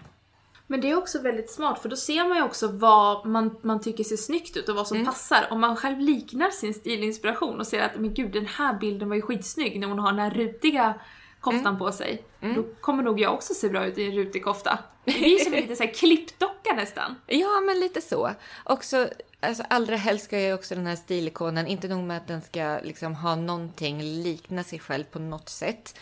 Men 0.66 0.81
det 0.81 0.90
är 0.90 0.96
också 0.96 1.22
väldigt 1.22 1.51
smart 1.51 1.83
för 1.83 1.88
då 1.88 1.96
ser 1.96 2.29
man 2.29 2.37
ju 2.37 2.42
också 2.42 2.68
vad 2.68 3.27
man, 3.27 3.57
man 3.62 3.81
tycker 3.81 4.05
ser 4.05 4.16
snyggt 4.16 4.57
ut 4.57 4.68
och 4.68 4.77
vad 4.77 4.87
som 4.87 4.96
mm. 4.96 5.07
passar. 5.07 5.46
Om 5.51 5.61
man 5.61 5.77
själv 5.77 6.01
liknar 6.01 6.51
sin 6.51 6.75
stilinspiration 6.75 7.61
och 7.61 7.66
ser 7.66 7.83
att 7.83 7.96
men 7.96 8.14
gud 8.14 8.33
den 8.33 8.46
här 8.46 8.79
bilden 8.79 9.09
var 9.09 9.16
ju 9.16 9.22
skitsnygg 9.22 9.81
när 9.81 9.87
hon 9.87 9.98
har 9.98 10.11
den 10.11 10.20
här 10.20 10.31
rutiga 10.31 10.94
koftan 11.42 11.66
mm. 11.66 11.78
på 11.78 11.92
sig. 11.92 12.22
Mm. 12.40 12.57
Då 12.57 12.64
kommer 12.81 13.02
nog 13.02 13.20
jag 13.20 13.35
också 13.35 13.55
se 13.55 13.68
bra 13.68 13.87
ut 13.87 13.98
i 13.98 14.05
en 14.05 14.12
rutig 14.12 14.44
kofta. 14.44 14.78
Det 15.05 15.12
blir 15.12 15.38
som 15.38 15.52
en 15.55 15.61
liten 15.61 15.76
så 15.76 15.83
här 15.83 15.94
klippdocka 15.94 16.72
nästan. 16.72 17.16
Ja, 17.26 17.61
men 17.61 17.81
lite 17.81 18.00
så. 18.00 18.31
Också, 18.64 19.09
alltså, 19.40 19.62
allra 19.70 19.96
helst 19.96 20.24
ska 20.24 20.40
ju 20.40 20.55
också 20.55 20.74
den 20.74 20.87
här 20.87 20.96
stilikonen, 20.96 21.66
inte 21.66 21.88
nog 21.88 22.05
med 22.05 22.16
att 22.16 22.26
den 22.26 22.42
ska 22.42 22.78
liksom 22.83 23.14
ha 23.14 23.35
någonting, 23.35 24.02
likna 24.02 24.64
sig 24.64 24.78
själv 24.78 25.05
på 25.05 25.18
något 25.18 25.48
sätt, 25.48 25.98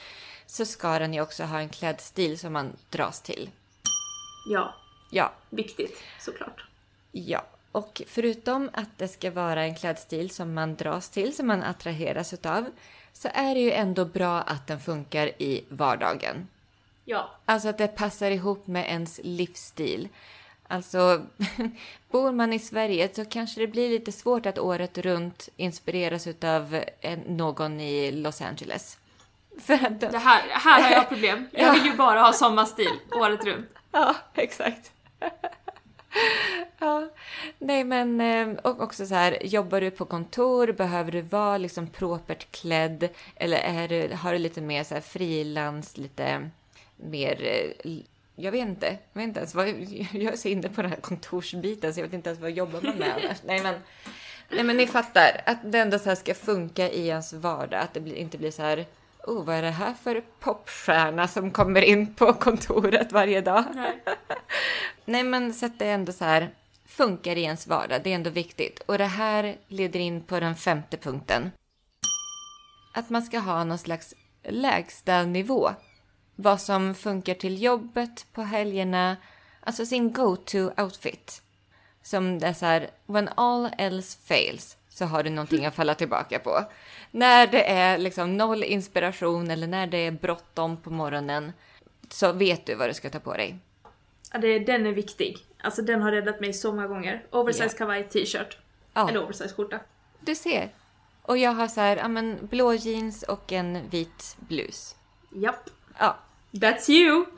så 0.46 0.64
ska 0.64 0.98
den 0.98 1.14
ju 1.14 1.20
också 1.20 1.44
ha 1.44 1.60
en 1.60 1.68
klädstil 1.68 2.38
som 2.38 2.52
man 2.52 2.72
dras 2.90 3.22
till. 3.22 3.50
Ja. 4.50 4.74
Ja. 5.10 5.32
Viktigt, 5.50 6.02
såklart. 6.20 6.64
Ja. 7.12 7.44
Och 7.72 8.02
förutom 8.06 8.70
att 8.72 8.98
det 8.98 9.08
ska 9.08 9.30
vara 9.30 9.64
en 9.64 9.74
klädstil 9.74 10.30
som 10.30 10.54
man 10.54 10.74
dras 10.74 11.10
till, 11.10 11.36
som 11.36 11.46
man 11.46 11.62
attraheras 11.62 12.32
utav, 12.32 12.66
så 13.12 13.28
är 13.34 13.54
det 13.54 13.60
ju 13.60 13.72
ändå 13.72 14.04
bra 14.04 14.40
att 14.40 14.66
den 14.66 14.80
funkar 14.80 15.26
i 15.26 15.64
vardagen. 15.68 16.48
Ja. 17.04 17.30
Alltså 17.44 17.68
att 17.68 17.78
det 17.78 17.88
passar 17.88 18.30
ihop 18.30 18.66
med 18.66 18.90
ens 18.90 19.20
livsstil. 19.24 20.08
Alltså, 20.68 21.22
bor 22.10 22.32
man 22.32 22.52
i 22.52 22.58
Sverige 22.58 23.08
så 23.14 23.24
kanske 23.24 23.60
det 23.60 23.66
blir 23.66 23.88
lite 23.88 24.12
svårt 24.12 24.46
att 24.46 24.58
året 24.58 24.98
runt 24.98 25.48
inspireras 25.56 26.28
av 26.44 26.84
någon 27.26 27.80
i 27.80 28.12
Los 28.12 28.40
Angeles. 28.40 28.98
Att... 29.68 30.00
det 30.00 30.18
här, 30.18 30.42
här 30.48 30.82
har 30.82 30.90
jag 30.90 31.08
problem. 31.08 31.48
Jag 31.52 31.72
vill 31.74 31.84
ju 31.84 31.96
bara 31.96 32.20
ha 32.20 32.32
sommarstil 32.32 32.92
året 33.12 33.44
runt. 33.44 33.70
Ja, 33.92 34.14
exakt. 34.34 34.92
ja, 36.78 37.08
nej 37.58 37.84
men 37.84 38.20
eh, 38.20 38.58
och 38.58 38.80
också 38.80 39.06
så 39.06 39.14
här, 39.14 39.46
jobbar 39.46 39.80
du 39.80 39.90
på 39.90 40.04
kontor, 40.04 40.72
behöver 40.72 41.12
du 41.12 41.20
vara 41.20 41.58
liksom 41.58 41.86
propert 41.86 42.50
klädd 42.50 43.08
eller 43.36 43.58
är 43.58 43.88
du, 43.88 44.14
har 44.14 44.32
du 44.32 44.38
lite 44.38 44.60
mer 44.60 44.84
så 44.84 44.94
här 44.94 45.00
frilans, 45.00 45.96
lite 45.96 46.50
mer, 46.96 47.44
eh, 47.44 47.92
jag 48.36 48.52
vet 48.52 48.68
inte, 48.68 48.86
jag 49.12 49.20
vet 49.20 49.28
inte 49.28 49.40
ens 49.40 49.54
vad, 49.54 49.68
jag 50.12 50.32
är 50.32 50.36
så 50.36 50.48
inne 50.48 50.68
på 50.68 50.82
den 50.82 50.90
här 50.90 51.00
kontorsbiten 51.00 51.94
så 51.94 52.00
jag 52.00 52.04
vet 52.04 52.14
inte 52.14 52.30
ens 52.30 52.42
vad 52.42 52.50
jobbar 52.50 52.80
man 52.80 52.96
med 52.96 53.12
annars. 53.12 53.42
Nej 53.44 53.62
men, 53.62 53.74
nej 54.50 54.64
men 54.64 54.76
ni 54.76 54.86
fattar, 54.86 55.40
att 55.46 55.58
det 55.62 55.78
ändå 55.78 55.98
så 55.98 56.08
här 56.08 56.16
ska 56.16 56.34
funka 56.34 56.90
i 56.90 57.08
ens 57.08 57.32
vardag, 57.32 57.80
att 57.80 57.94
det 57.94 58.18
inte 58.18 58.38
blir 58.38 58.50
så 58.50 58.62
här 58.62 58.86
oh, 59.24 59.44
vad 59.44 59.56
är 59.56 59.62
det 59.62 59.70
här 59.70 59.94
för 59.94 60.22
popstjärna 60.40 61.28
som 61.28 61.50
kommer 61.50 61.82
in 61.82 62.14
på 62.14 62.32
kontoret 62.32 63.12
varje 63.12 63.40
dag? 63.40 63.64
Nej, 63.74 64.04
Nej 65.04 65.22
men 65.22 65.54
så 65.54 65.66
att 65.66 65.78
det 65.78 65.90
ändå 65.90 66.12
så 66.12 66.24
här 66.24 66.50
funkar 66.86 67.36
i 67.36 67.42
ens 67.42 67.66
vardag, 67.66 68.00
det 68.04 68.10
är 68.10 68.14
ändå 68.14 68.30
viktigt. 68.30 68.80
Och 68.80 68.98
det 68.98 69.06
här 69.06 69.56
leder 69.68 70.00
in 70.00 70.22
på 70.22 70.40
den 70.40 70.56
femte 70.56 70.96
punkten. 70.96 71.50
Att 72.94 73.10
man 73.10 73.22
ska 73.22 73.38
ha 73.38 73.64
någon 73.64 73.78
slags 73.78 74.14
lägsta 74.42 75.22
nivå. 75.22 75.70
Vad 76.36 76.60
som 76.60 76.94
funkar 76.94 77.34
till 77.34 77.62
jobbet, 77.62 78.26
på 78.32 78.42
helgerna, 78.42 79.16
alltså 79.60 79.86
sin 79.86 80.12
go-to-outfit. 80.12 81.42
Som 82.02 82.38
det 82.38 82.46
är 82.46 82.52
så 82.52 82.66
här, 82.66 82.90
when 83.06 83.28
all 83.34 83.70
else 83.78 84.18
fails 84.24 84.76
så 85.00 85.06
har 85.06 85.22
du 85.22 85.30
någonting 85.30 85.66
att 85.66 85.74
falla 85.74 85.94
tillbaka 85.94 86.38
på 86.38 86.64
när 87.10 87.46
det 87.46 87.70
är 87.70 87.98
liksom 87.98 88.36
noll 88.36 88.62
inspiration 88.64 89.50
eller 89.50 89.66
när 89.66 89.86
det 89.86 89.98
är 89.98 90.10
bråttom 90.10 90.76
på 90.76 90.90
morgonen 90.90 91.52
så 92.08 92.32
vet 92.32 92.66
du 92.66 92.74
vad 92.74 92.88
du 92.88 92.94
ska 92.94 93.10
ta 93.10 93.20
på 93.20 93.34
dig. 93.34 93.58
Ja, 94.32 94.38
det, 94.38 94.58
den 94.58 94.86
är 94.86 94.92
viktig. 94.92 95.38
Alltså 95.60 95.82
den 95.82 96.02
har 96.02 96.12
räddat 96.12 96.40
mig 96.40 96.52
så 96.52 96.72
många 96.72 96.86
gånger. 96.86 97.24
Oversize 97.30 97.64
yeah. 97.64 97.76
kavaj, 97.76 98.08
t-shirt. 98.08 98.58
Ja. 98.94 99.08
Eller 99.08 99.22
oversize 99.22 99.54
skjorta. 99.54 99.80
Du 100.20 100.34
ser. 100.34 100.70
Och 101.22 101.38
jag 101.38 101.52
har 101.52 101.68
så 101.68 101.80
här, 101.80 101.96
ja 101.96 102.08
men 102.08 102.38
blå 102.46 102.74
jeans 102.74 103.22
och 103.22 103.52
en 103.52 103.88
vit 103.90 104.36
blus. 104.38 104.96
Japp. 105.34 105.70
Ja. 105.98 106.16
That's 106.52 106.90
you! 106.90 107.24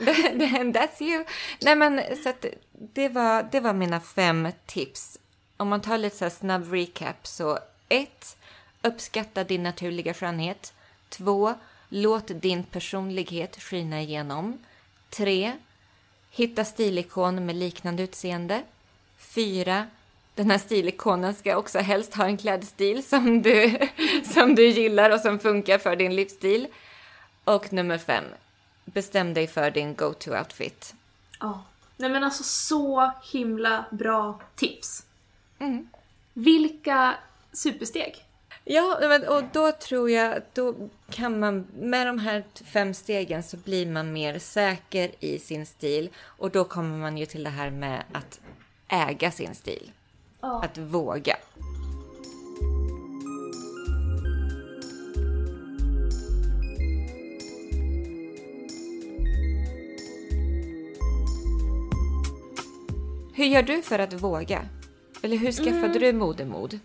That's 0.72 1.02
you! 1.02 1.24
Nej 1.60 1.76
men 1.76 2.00
så 2.22 2.28
att 2.28 2.46
det 2.72 3.08
var, 3.08 3.48
det 3.52 3.60
var 3.60 3.72
mina 3.72 4.00
fem 4.00 4.48
tips. 4.66 5.18
Om 5.62 5.68
man 5.68 5.80
tar 5.80 5.98
lite 5.98 6.16
så 6.16 6.30
snabb 6.30 6.72
recap 6.72 7.26
så 7.26 7.58
1. 7.88 8.36
Uppskatta 8.82 9.44
din 9.44 9.62
naturliga 9.62 10.14
skönhet. 10.14 10.74
2. 11.08 11.54
Låt 11.88 12.26
din 12.26 12.64
personlighet 12.64 13.62
skina 13.62 14.00
igenom. 14.00 14.58
3. 15.10 15.52
Hitta 16.30 16.64
stilikon 16.64 17.46
med 17.46 17.56
liknande 17.56 18.02
utseende. 18.02 18.62
4. 19.18 19.86
Den 20.34 20.50
här 20.50 20.58
stilikonen 20.58 21.34
ska 21.34 21.56
också 21.56 21.78
helst 21.78 22.14
ha 22.14 22.24
en 22.24 22.36
klädstil 22.36 23.04
som 23.04 23.42
du, 23.42 23.78
som 24.34 24.54
du 24.54 24.66
gillar 24.66 25.10
och 25.10 25.20
som 25.20 25.38
funkar 25.38 25.78
för 25.78 25.96
din 25.96 26.16
livsstil. 26.16 26.66
Och 27.44 27.72
nummer 27.72 27.98
5. 27.98 28.24
Bestäm 28.84 29.34
dig 29.34 29.46
för 29.46 29.70
din 29.70 29.94
go-to-outfit. 29.94 30.94
Ja. 31.40 31.46
Oh. 31.46 31.58
Nej 31.96 32.10
men 32.10 32.24
alltså 32.24 32.42
så 32.44 33.12
himla 33.22 33.84
bra 33.90 34.40
tips. 34.54 35.06
Mm. 35.62 35.88
Vilka 36.34 37.14
supersteg! 37.52 38.24
Ja, 38.64 39.18
och 39.28 39.42
då 39.52 39.72
tror 39.72 40.10
jag, 40.10 40.42
då 40.52 40.74
kan 41.10 41.40
man, 41.40 41.66
med 41.74 42.06
de 42.06 42.18
här 42.18 42.44
fem 42.64 42.94
stegen 42.94 43.42
så 43.42 43.56
blir 43.56 43.86
man 43.86 44.12
mer 44.12 44.38
säker 44.38 45.10
i 45.20 45.38
sin 45.38 45.66
stil. 45.66 46.10
Och 46.18 46.50
då 46.50 46.64
kommer 46.64 46.98
man 46.98 47.18
ju 47.18 47.26
till 47.26 47.44
det 47.44 47.50
här 47.50 47.70
med 47.70 48.04
att 48.12 48.40
äga 48.88 49.30
sin 49.30 49.54
stil. 49.54 49.92
Oh. 50.40 50.64
Att 50.64 50.78
våga. 50.78 51.36
Hur 63.34 63.44
gör 63.44 63.62
du 63.62 63.82
för 63.82 63.98
att 63.98 64.12
våga? 64.12 64.68
Eller 65.22 65.36
hur 65.36 65.52
skaffade 65.52 65.86
mm. 65.86 66.00
du 66.00 66.12
modemod? 66.12 66.78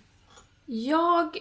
Jag 0.65 1.37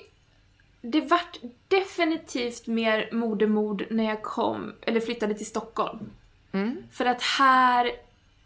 det 0.81 1.01
vart 1.01 1.39
definitivt 1.69 2.67
mer 2.67 3.09
modemod 3.13 3.85
när 3.91 4.05
jag 4.05 4.23
kom, 4.23 4.73
eller 4.81 5.01
flyttade 5.01 5.35
till 5.35 5.47
Stockholm. 5.47 6.11
Mm. 6.53 6.83
För 6.91 7.05
att 7.05 7.23
här 7.23 7.91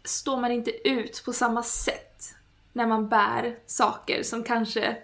står 0.03 0.37
man 0.37 0.51
inte 0.51 0.89
ut 0.89 1.21
på 1.25 1.33
samma 1.33 1.63
sätt 1.63 2.35
när 2.73 2.87
man 2.87 3.09
bär 3.09 3.55
saker 3.65 4.23
som 4.23 4.43
kanske 4.43 4.97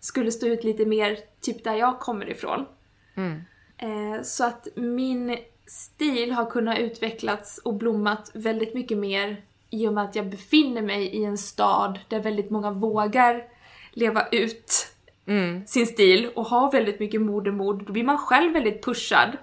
skulle 0.00 0.32
stå 0.32 0.46
ut 0.46 0.64
lite 0.64 0.86
mer 0.86 1.18
typ 1.40 1.64
där 1.64 1.74
jag 1.74 2.00
kommer 2.00 2.30
ifrån. 2.30 2.66
Mm. 3.14 3.42
Eh, 3.78 4.22
så 4.22 4.44
att 4.44 4.68
min 4.74 5.38
stil 5.66 6.32
har 6.32 6.50
kunnat 6.50 6.78
utvecklats 6.78 7.58
och 7.58 7.74
blommat 7.74 8.30
väldigt 8.34 8.74
mycket 8.74 8.98
mer 8.98 9.42
i 9.74 9.88
och 9.88 9.92
med 9.92 10.04
att 10.04 10.16
jag 10.16 10.30
befinner 10.30 10.82
mig 10.82 11.06
i 11.06 11.24
en 11.24 11.38
stad 11.38 11.98
där 12.08 12.20
väldigt 12.20 12.50
många 12.50 12.70
vågar 12.70 13.44
leva 13.92 14.28
ut 14.28 14.94
mm. 15.26 15.66
sin 15.66 15.86
stil 15.86 16.30
och 16.34 16.46
har 16.46 16.72
väldigt 16.72 17.00
mycket 17.00 17.22
modemod, 17.22 17.86
då 17.86 17.92
blir 17.92 18.04
man 18.04 18.18
själv 18.18 18.52
väldigt 18.52 18.84
pushad 18.84 19.36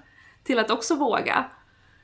till 0.44 0.60
att 0.60 0.72
också 0.72 0.96
våga. 0.96 1.46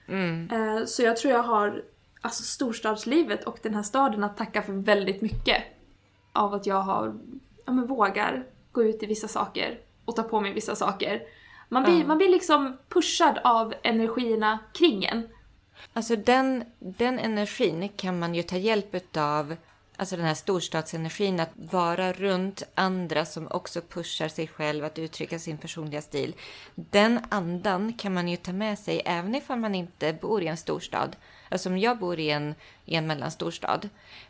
Mm. 0.08 0.50
Eh, 0.52 0.86
så 0.86 1.04
jag 1.04 1.18
tror 1.18 1.34
jag 1.34 1.44
har 1.44 1.84
alltså 2.22 2.44
storstadslivet 2.44 3.44
och 3.44 3.60
den 3.64 3.76
här 3.76 3.84
staden 3.84 4.24
att 4.24 4.38
tacka 4.38 4.62
för 4.62 4.74
väldigt 4.74 5.22
mycket. 5.22 5.64
Av 6.34 6.54
att 6.54 6.66
jag 6.66 6.82
har, 6.82 7.16
ja 7.66 7.72
men 7.72 7.88
vågar 7.88 8.46
gå 8.72 8.84
ut 8.84 9.04
i 9.04 9.06
vissa 9.06 9.28
saker 9.28 9.80
och 10.06 10.16
ta 10.16 10.24
på 10.24 10.42
mig 10.42 10.54
vissa 10.54 10.76
saker. 10.76 11.22
Man 11.70 11.84
blir, 11.84 11.96
mm. 11.96 12.08
man 12.08 12.18
blir 12.18 12.30
liksom 12.30 12.78
pushad 12.90 13.40
av 13.44 13.74
energierna 13.84 14.60
kring 14.74 15.06
en. 15.06 15.30
Alltså 15.94 16.16
den, 16.16 16.64
den 16.80 17.20
energin 17.20 17.90
kan 17.96 18.20
man 18.20 18.36
ju 18.36 18.44
ta 18.44 18.58
hjälp 18.58 19.18
av 19.18 19.56
Alltså 20.00 20.16
den 20.16 20.26
här 20.26 20.34
storstadsenergin, 20.34 21.40
att 21.40 21.50
vara 21.56 22.14
runt 22.14 22.64
andra 22.76 23.26
som 23.26 23.48
också 23.52 23.82
pushar 23.82 24.28
sig 24.28 24.48
själv 24.48 24.86
att 24.86 25.00
uttrycka 25.00 25.40
sin 25.40 25.58
personliga 25.58 26.02
stil. 26.02 26.36
Den 26.76 27.20
andan 27.30 27.94
kan 27.94 28.14
man 28.14 28.28
ju 28.28 28.38
ta 28.38 28.54
med 28.54 28.80
sig 28.80 29.02
även 29.06 29.36
ifall 29.36 29.60
man 29.60 29.76
inte 29.76 30.14
bor 30.14 30.44
i 30.44 30.48
en 30.48 30.58
storstad. 30.58 31.16
Alltså 31.50 31.70
om 31.70 31.78
jag 31.78 32.00
bor 32.00 32.20
i 32.20 32.30
en, 32.30 32.56
i 32.86 32.96
en 32.96 33.08
mellanstorstad. 33.08 33.82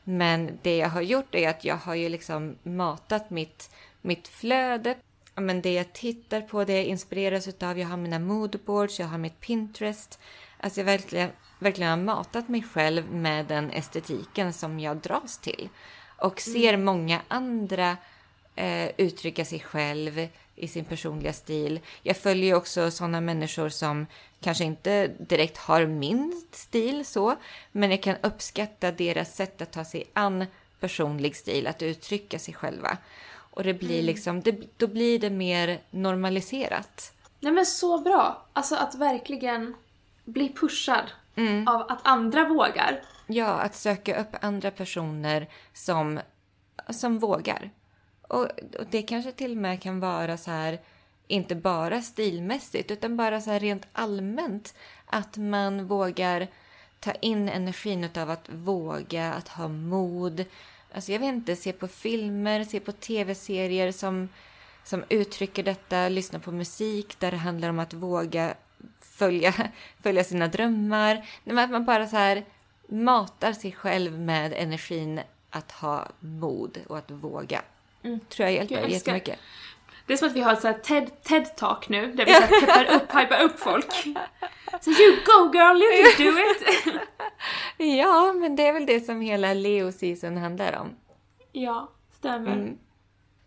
Men 0.04 0.60
det 0.62 0.78
jag 0.78 0.90
har 0.90 1.02
gjort 1.02 1.36
är 1.36 1.50
att 1.50 1.66
jag 1.66 1.76
har 1.76 1.96
ju 1.96 2.10
liksom 2.10 2.56
matat 2.64 3.30
mitt, 3.30 3.72
mitt 4.02 4.28
flöde 4.28 4.96
men 5.36 5.62
det 5.62 5.74
jag 5.74 5.94
tittar 5.94 6.42
på, 6.42 6.64
det 6.64 6.74
jag 6.74 6.86
inspireras 6.86 7.48
utav. 7.48 7.80
Jag 7.80 7.88
har 7.88 7.98
mina 7.98 8.20
moodboards, 8.20 9.00
jag 9.00 9.08
har 9.08 9.18
mitt 9.18 9.40
Pinterest. 9.40 10.20
Alltså 10.60 10.80
jag 10.80 10.86
verkligen, 10.86 11.30
verkligen 11.60 11.89
har 11.89 11.98
matat 11.98 12.50
mig 12.50 12.63
själv 12.63 13.12
med 13.12 13.46
den 13.46 13.72
estetiken 13.72 14.54
som 14.54 14.80
jag 14.80 14.98
dras 14.98 15.38
till. 15.38 15.70
Och 16.17 16.41
ser 16.41 16.74
mm. 16.74 16.86
många 16.86 17.22
andra 17.28 17.98
eh, 18.56 18.89
uttrycka 18.98 19.46
sig 19.46 19.60
själv 19.60 20.28
i 20.56 20.67
sin 20.67 20.86
personliga 20.86 21.34
stil. 21.34 21.80
Jag 22.04 22.17
följer 22.17 22.56
också 22.56 22.91
sådana 22.91 23.22
människor 23.22 23.70
som 23.70 24.06
kanske 24.41 24.63
inte 24.63 25.08
direkt 25.08 25.58
har 25.58 25.86
min 25.86 26.46
stil 26.52 27.06
så, 27.06 27.36
men 27.72 27.91
jag 27.91 28.04
kan 28.04 28.15
uppskatta 28.24 28.91
deras 28.91 29.36
sätt 29.36 29.62
att 29.62 29.72
ta 29.72 29.86
sig 29.86 30.04
an 30.13 30.46
personlig 30.80 31.36
stil, 31.36 31.67
att 31.67 31.82
uttrycka 31.82 32.39
sig 32.39 32.54
själva. 32.54 32.98
Och 33.30 33.63
det 33.63 33.74
blir 33.74 34.00
mm. 34.00 34.06
liksom, 34.06 34.41
det, 34.41 34.56
då 34.78 34.88
blir 34.88 35.20
det 35.20 35.30
mer 35.30 35.80
normaliserat. 35.91 37.13
Nej 37.39 37.52
men 37.52 37.65
så 37.65 37.98
bra! 37.98 38.46
Alltså 38.54 38.76
att 38.76 38.96
verkligen 38.96 39.74
bli 40.28 40.54
pushad 40.54 41.12
mm. 41.36 41.68
av 41.68 41.82
att 41.82 42.08
andra 42.08 42.48
vågar. 42.48 43.02
Ja, 43.28 43.48
att 43.48 43.76
söka 43.76 44.22
upp 44.22 44.36
andra 44.42 44.72
personer 44.72 45.50
som, 45.74 46.20
som 46.90 47.20
vågar. 47.20 47.72
Och, 48.22 48.44
och 48.80 48.86
det 48.90 49.02
kanske 49.02 49.32
till 49.32 49.52
och 49.52 49.58
med 49.58 49.82
kan 49.82 50.00
vara 50.00 50.38
så 50.38 50.52
här, 50.52 50.80
inte 51.28 51.56
bara 51.56 52.02
stilmässigt, 52.02 52.92
utan 52.92 53.18
bara 53.18 53.42
så 53.42 53.52
här 53.52 53.60
rent 53.60 53.88
allmänt. 53.94 54.76
Att 55.06 55.38
man 55.38 55.88
vågar 55.88 56.48
ta 57.00 57.12
in 57.12 57.50
energin 57.50 58.10
av 58.18 58.30
att 58.30 58.50
våga, 58.50 59.34
att 59.34 59.48
ha 59.48 59.68
mod, 59.68 60.46
Alltså 60.94 61.12
jag 61.12 61.20
vet 61.20 61.28
inte, 61.28 61.56
se 61.56 61.74
på 61.74 61.88
filmer, 61.88 62.63
se 62.63 62.80
på 62.80 62.92
tv-serier 62.92 63.92
som, 63.92 64.30
som 64.84 65.04
uttrycker 65.10 65.63
detta, 65.63 66.10
lyssna 66.10 66.40
på 66.40 66.52
musik 66.52 67.20
där 67.20 67.32
det 67.32 67.38
handlar 67.38 67.70
om 67.70 67.80
att 67.80 67.94
våga 67.94 68.54
följa, 69.18 69.54
följa 70.04 70.24
sina 70.24 70.48
drömmar. 70.48 71.26
Att 71.46 71.70
man 71.70 71.86
bara 71.86 72.08
så 72.08 72.18
här 72.18 72.44
matar 72.88 73.54
sig 73.54 73.72
själv 73.72 74.20
med 74.20 74.54
energin 74.54 75.22
att 75.50 75.72
ha 75.72 76.08
mod 76.20 76.78
och 76.88 76.98
att 76.98 77.12
våga. 77.12 77.62
Mm. 78.04 78.20
Tror 78.20 78.50
jag 78.50 78.56
hjälper 78.56 78.76
jag 78.76 78.90
jättemycket. 78.90 79.40
Det 80.06 80.14
är 80.14 80.18
som 80.18 80.28
att 80.28 80.36
vi 80.36 80.42
har 80.42 80.54
ett 80.54 80.62
sånt 80.62 80.84
TED, 80.84 81.10
TED-talk 81.24 81.90
nu, 81.90 82.12
där 82.12 82.26
vi 82.26 82.34
så 82.34 82.42
peppar 82.66 82.96
upp, 82.96 83.16
hypar 83.16 83.42
upp 83.42 83.60
folk. 83.60 83.94
Så 84.82 84.90
you 84.90 85.16
go 85.26 85.54
girl, 85.54 85.78
you 85.78 86.12
can 86.16 86.26
do 86.26 86.40
it! 86.40 87.02
ja, 87.98 88.34
men 88.34 88.56
det 88.56 88.68
är 88.68 88.74
väl 88.74 88.86
det 88.86 89.00
som 89.00 89.22
hela 89.22 89.54
Leo-season 89.54 90.38
handlar 90.38 90.80
om. 90.80 90.96
Ja, 91.52 91.92
stämmer. 92.18 92.52
Mm. 92.52 92.78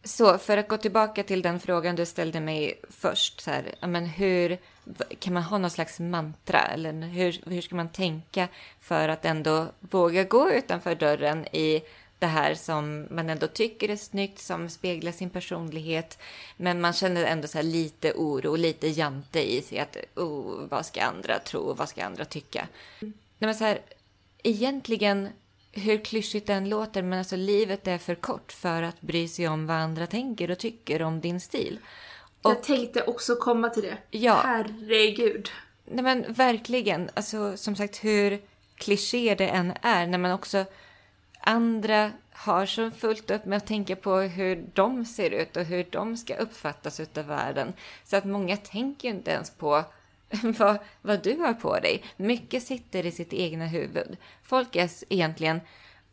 Så 0.04 0.38
för 0.38 0.56
att 0.56 0.68
gå 0.68 0.76
tillbaka 0.76 1.22
till 1.22 1.42
den 1.42 1.60
frågan 1.60 1.96
du 1.96 2.06
ställde 2.06 2.40
mig 2.40 2.80
först, 2.90 3.40
så 3.40 3.50
här, 3.50 3.74
men 3.80 4.06
hur 4.06 4.58
kan 5.18 5.34
man 5.34 5.42
ha 5.42 5.58
någon 5.58 5.70
slags 5.70 6.00
mantra 6.00 6.60
eller 6.60 6.92
hur, 6.92 7.40
hur 7.50 7.60
ska 7.60 7.74
man 7.74 7.88
tänka 7.88 8.48
för 8.80 9.08
att 9.08 9.24
ändå 9.24 9.66
våga 9.80 10.24
gå 10.24 10.52
utanför 10.52 10.94
dörren 10.94 11.46
i 11.46 11.82
det 12.18 12.26
här 12.26 12.54
som 12.54 13.06
man 13.10 13.30
ändå 13.30 13.46
tycker 13.46 13.88
är 13.88 13.96
snyggt, 13.96 14.38
som 14.38 14.68
speglar 14.68 15.12
sin 15.12 15.30
personlighet. 15.30 16.18
Men 16.56 16.80
man 16.80 16.92
känner 16.92 17.24
ändå 17.24 17.48
så 17.48 17.62
lite 17.62 18.12
oro, 18.12 18.56
lite 18.56 18.88
jante 18.88 19.52
i 19.52 19.62
sig 19.62 19.78
att 19.78 19.96
oh, 20.14 20.68
vad 20.70 20.86
ska 20.86 21.02
andra 21.02 21.38
tro, 21.38 21.72
vad 21.72 21.88
ska 21.88 22.04
andra 22.04 22.24
tycka? 22.24 22.68
Nej, 23.00 23.12
men 23.38 23.54
så 23.54 23.64
här, 23.64 23.80
egentligen, 24.42 25.28
hur 25.72 26.04
klyschigt 26.04 26.46
den 26.46 26.68
låter, 26.68 27.02
men 27.02 27.18
alltså 27.18 27.36
livet 27.36 27.86
är 27.86 27.98
för 27.98 28.14
kort 28.14 28.52
för 28.52 28.82
att 28.82 29.00
bry 29.00 29.28
sig 29.28 29.48
om 29.48 29.66
vad 29.66 29.76
andra 29.76 30.06
tänker 30.06 30.50
och 30.50 30.58
tycker 30.58 31.02
om 31.02 31.20
din 31.20 31.40
stil. 31.40 31.78
Och, 32.42 32.50
jag 32.50 32.62
tänkte 32.62 33.02
också 33.02 33.36
komma 33.36 33.68
till 33.68 33.82
det. 33.82 33.96
Ja. 34.10 34.40
Herregud. 34.44 35.50
Nej 35.84 36.04
men 36.04 36.32
verkligen, 36.32 37.10
alltså 37.14 37.56
som 37.56 37.76
sagt 37.76 38.04
hur 38.04 38.40
kliché 38.74 39.34
det 39.34 39.48
än 39.48 39.72
är, 39.82 40.06
när 40.06 40.18
man 40.18 40.32
också 40.32 40.64
andra 41.40 42.12
har 42.32 42.66
så 42.66 42.90
fullt 42.90 43.30
upp 43.30 43.44
med 43.44 43.56
att 43.56 43.66
tänka 43.66 43.96
på 43.96 44.16
hur 44.16 44.64
de 44.72 45.04
ser 45.04 45.30
ut 45.30 45.56
och 45.56 45.64
hur 45.64 45.86
de 45.90 46.16
ska 46.16 46.36
uppfattas 46.36 47.00
utav 47.00 47.26
världen. 47.26 47.72
Så 48.04 48.16
att 48.16 48.24
många 48.24 48.56
tänker 48.56 49.08
inte 49.08 49.30
ens 49.30 49.50
på 49.50 49.84
vad, 50.58 50.78
vad 51.02 51.22
du 51.22 51.36
har 51.36 51.54
på 51.54 51.78
dig. 51.78 52.04
Mycket 52.16 52.62
sitter 52.62 53.06
i 53.06 53.12
sitt 53.12 53.32
egna 53.32 53.66
huvud. 53.66 54.16
Folk 54.42 54.76
är 54.76 54.90
egentligen, 55.08 55.60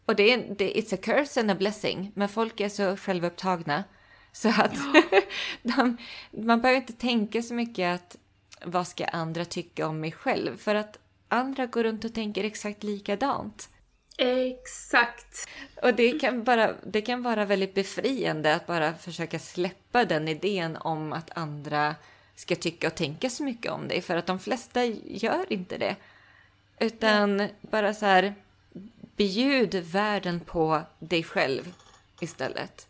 och 0.05 0.15
det 0.15 0.33
är, 0.33 0.55
det, 0.57 0.73
it's 0.73 0.93
a 0.93 0.97
curse 1.01 1.39
and 1.39 1.51
a 1.51 1.55
blessing, 1.55 2.11
men 2.15 2.29
folk 2.29 2.59
är 2.59 2.69
så 2.69 2.97
självupptagna. 2.97 3.83
Så 4.31 4.49
att 4.49 4.77
de, 5.61 5.97
man 6.31 6.61
behöver 6.61 6.81
inte 6.81 6.93
tänka 6.93 7.41
så 7.41 7.53
mycket 7.53 7.95
att 7.95 8.17
vad 8.65 8.87
ska 8.87 9.05
andra 9.05 9.45
tycka 9.45 9.87
om 9.87 9.99
mig 9.99 10.11
själv? 10.11 10.57
För 10.57 10.75
att 10.75 10.99
andra 11.27 11.65
går 11.65 11.83
runt 11.83 12.05
och 12.05 12.13
tänker 12.13 12.43
exakt 12.43 12.83
likadant. 12.83 13.69
Exakt. 14.17 15.49
Och 15.81 15.93
det 15.93 16.19
kan, 16.19 16.43
bara, 16.43 16.73
det 16.85 17.01
kan 17.01 17.23
vara 17.23 17.45
väldigt 17.45 17.73
befriande 17.73 18.55
att 18.55 18.67
bara 18.67 18.93
försöka 18.93 19.39
släppa 19.39 20.05
den 20.05 20.27
idén 20.27 20.77
om 20.77 21.13
att 21.13 21.37
andra 21.37 21.95
ska 22.37 22.55
tycka 22.55 22.87
och 22.87 22.95
tänka 22.95 23.29
så 23.29 23.43
mycket 23.43 23.71
om 23.71 23.87
dig. 23.87 24.01
För 24.01 24.17
att 24.17 24.25
de 24.25 24.39
flesta 24.39 24.85
gör 25.05 25.53
inte 25.53 25.77
det. 25.77 25.95
Utan 26.79 27.39
ja. 27.39 27.47
bara 27.61 27.93
så 27.93 28.05
här, 28.05 28.35
bjud 29.15 29.75
världen 29.75 30.39
på 30.39 30.81
dig 30.99 31.23
själv 31.23 31.73
istället. 32.19 32.87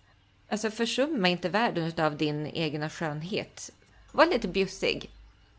Alltså 0.50 0.72
försumma 0.72 1.28
inte 1.28 1.50
världen 1.50 1.92
av 1.98 2.18
din 2.18 2.48
egna 2.48 2.90
skönhet. 2.90 3.72
Var 4.12 4.26
lite 4.26 4.48
bjussig. 4.48 5.10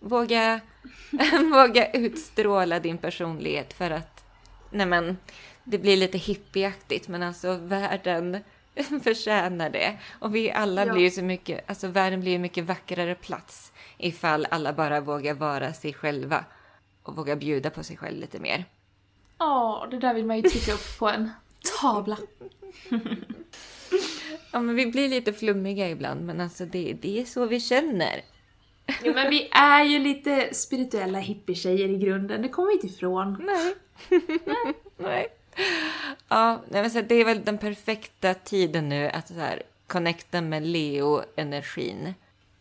Våga, 0.00 0.60
våga 1.52 1.90
utstråla 1.90 2.80
din 2.80 2.98
personlighet 2.98 3.72
för 3.72 3.90
att, 3.90 4.24
nej 4.70 4.86
men, 4.86 5.16
det 5.64 5.78
blir 5.78 5.96
lite 5.96 6.18
hippieaktigt 6.18 7.08
men 7.08 7.22
alltså 7.22 7.54
världen 7.54 8.38
förtjänar 9.02 9.70
det. 9.70 9.98
Och 10.18 10.34
vi 10.34 10.50
alla 10.50 10.86
ja. 10.86 10.92
blir 10.92 11.02
ju 11.02 11.10
så 11.10 11.22
mycket, 11.22 11.70
alltså 11.70 11.88
världen 11.88 12.20
blir 12.20 12.32
ju 12.32 12.38
mycket 12.38 12.64
vackrare 12.64 13.14
plats 13.14 13.72
ifall 13.98 14.46
alla 14.50 14.72
bara 14.72 15.00
vågar 15.00 15.34
vara 15.34 15.72
sig 15.72 15.94
själva 15.94 16.44
och 17.02 17.16
vågar 17.16 17.36
bjuda 17.36 17.70
på 17.70 17.82
sig 17.82 17.96
själv 17.96 18.20
lite 18.20 18.38
mer. 18.38 18.64
Ja, 19.38 19.86
det 19.90 19.98
där 19.98 20.14
vill 20.14 20.26
man 20.26 20.36
ju 20.36 20.42
trycka 20.42 20.72
upp 20.72 20.98
på 20.98 21.08
en 21.08 21.30
tavla. 21.80 22.18
ja, 24.52 24.60
men 24.60 24.74
vi 24.74 24.86
blir 24.86 25.08
lite 25.08 25.32
flummiga 25.32 25.90
ibland, 25.90 26.20
men 26.20 26.40
alltså 26.40 26.64
det, 26.64 26.96
det 27.02 27.20
är 27.20 27.24
så 27.24 27.46
vi 27.46 27.60
känner. 27.60 28.20
Ja, 29.04 29.12
men 29.12 29.30
vi 29.30 29.48
är 29.52 29.84
ju 29.84 29.98
lite 29.98 30.54
spirituella 30.54 31.18
hippietjejer 31.18 31.88
i 31.88 31.96
grunden, 31.96 32.42
det 32.42 32.48
kommer 32.48 32.68
vi 32.68 32.74
inte 32.74 32.86
ifrån. 32.86 33.44
Nej. 33.46 33.74
Nej. 34.96 35.37
Ja, 36.28 36.62
det 36.68 36.78
är 37.14 37.24
väl 37.24 37.44
den 37.44 37.58
perfekta 37.58 38.34
tiden 38.34 38.88
nu 38.88 39.08
att 39.08 39.28
så 39.28 39.34
här, 39.34 39.62
connecta 39.86 40.40
med 40.40 40.62
Leo-energin. 40.62 42.14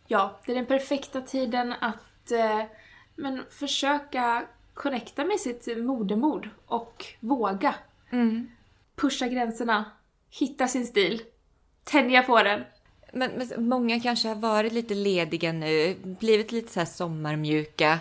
Ja, 0.06 0.38
det 0.46 0.52
är 0.52 0.56
den 0.56 0.66
perfekta 0.66 1.20
tiden 1.20 1.74
att 1.80 2.30
eh, 2.30 2.62
men 3.16 3.44
försöka 3.50 4.46
connecta 4.74 5.24
med 5.24 5.40
sitt 5.40 5.66
modermod 5.78 6.48
och 6.66 7.04
våga. 7.20 7.74
Mm. 8.10 8.50
Pusha 8.96 9.28
gränserna, 9.28 9.84
hitta 10.30 10.68
sin 10.68 10.86
stil, 10.86 11.22
tänja 11.84 12.22
på 12.22 12.42
den. 12.42 12.64
Men, 13.12 13.30
men, 13.30 13.68
många 13.68 14.00
kanske 14.00 14.28
har 14.28 14.34
varit 14.34 14.72
lite 14.72 14.94
lediga 14.94 15.52
nu, 15.52 15.96
blivit 16.02 16.52
lite 16.52 16.72
så 16.72 16.80
här 16.80 16.86
sommarmjuka. 16.86 17.98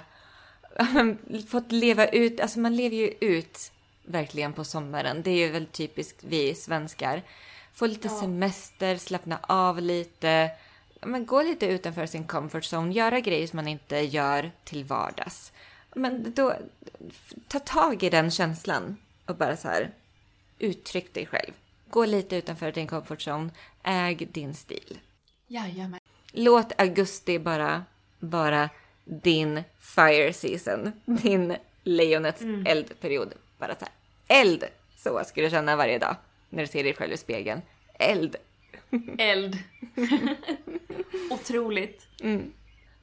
Fått 1.47 1.71
leva 1.71 2.07
ut, 2.07 2.39
alltså 2.39 2.59
man 2.59 2.75
lever 2.75 2.95
ju 2.95 3.13
ut 3.19 3.71
verkligen 4.07 4.53
på 4.53 4.63
sommaren. 4.63 5.21
Det 5.21 5.31
är 5.31 5.37
ju 5.37 5.51
väl 5.51 5.65
typiskt 5.65 6.23
vi 6.23 6.55
svenskar. 6.55 7.23
Få 7.73 7.85
lite 7.87 8.07
ja. 8.07 8.19
semester, 8.19 8.97
slappna 8.97 9.39
av 9.41 9.81
lite. 9.81 10.51
Men 11.01 11.25
gå 11.25 11.41
lite 11.41 11.65
utanför 11.65 12.05
sin 12.05 12.23
comfort 12.23 12.63
zone, 12.73 12.93
göra 12.93 13.19
grejer 13.19 13.47
som 13.47 13.57
man 13.57 13.67
inte 13.67 13.97
gör 13.97 14.51
till 14.63 14.83
vardags. 14.83 15.51
Men 15.95 16.33
då, 16.35 16.53
ta 17.47 17.59
tag 17.59 18.03
i 18.03 18.09
den 18.09 18.31
känslan 18.31 18.97
och 19.25 19.35
bara 19.35 19.57
så 19.57 19.67
här, 19.67 19.91
uttryck 20.59 21.13
dig 21.13 21.25
själv. 21.25 21.53
Gå 21.89 22.05
lite 22.05 22.35
utanför 22.35 22.71
din 22.71 22.87
comfort 22.87 23.27
zone, 23.27 23.49
äg 23.83 24.15
din 24.15 24.53
stil. 24.53 24.99
Jajamän. 25.47 25.99
Låt 26.31 26.81
augusti 26.81 27.39
bara 27.39 27.85
vara 28.19 28.69
din 29.05 29.63
fire 29.79 30.33
season, 30.33 30.91
din 31.05 31.55
lejonets 31.83 32.41
mm. 32.41 32.65
eldperiod. 32.65 33.33
Bara 33.57 33.75
så 33.75 33.85
här, 33.85 33.93
eld! 34.27 34.63
Så 34.97 35.23
ska 35.23 35.41
du 35.41 35.49
känna 35.49 35.75
varje 35.75 35.99
dag. 35.99 36.15
när 36.49 36.63
du 36.63 36.67
ser 36.67 36.83
dig 36.83 36.93
själv 36.93 37.13
i 37.13 37.17
spegeln. 37.17 37.61
Eld! 37.99 38.35
Eld. 39.17 39.57
Otroligt. 41.29 42.07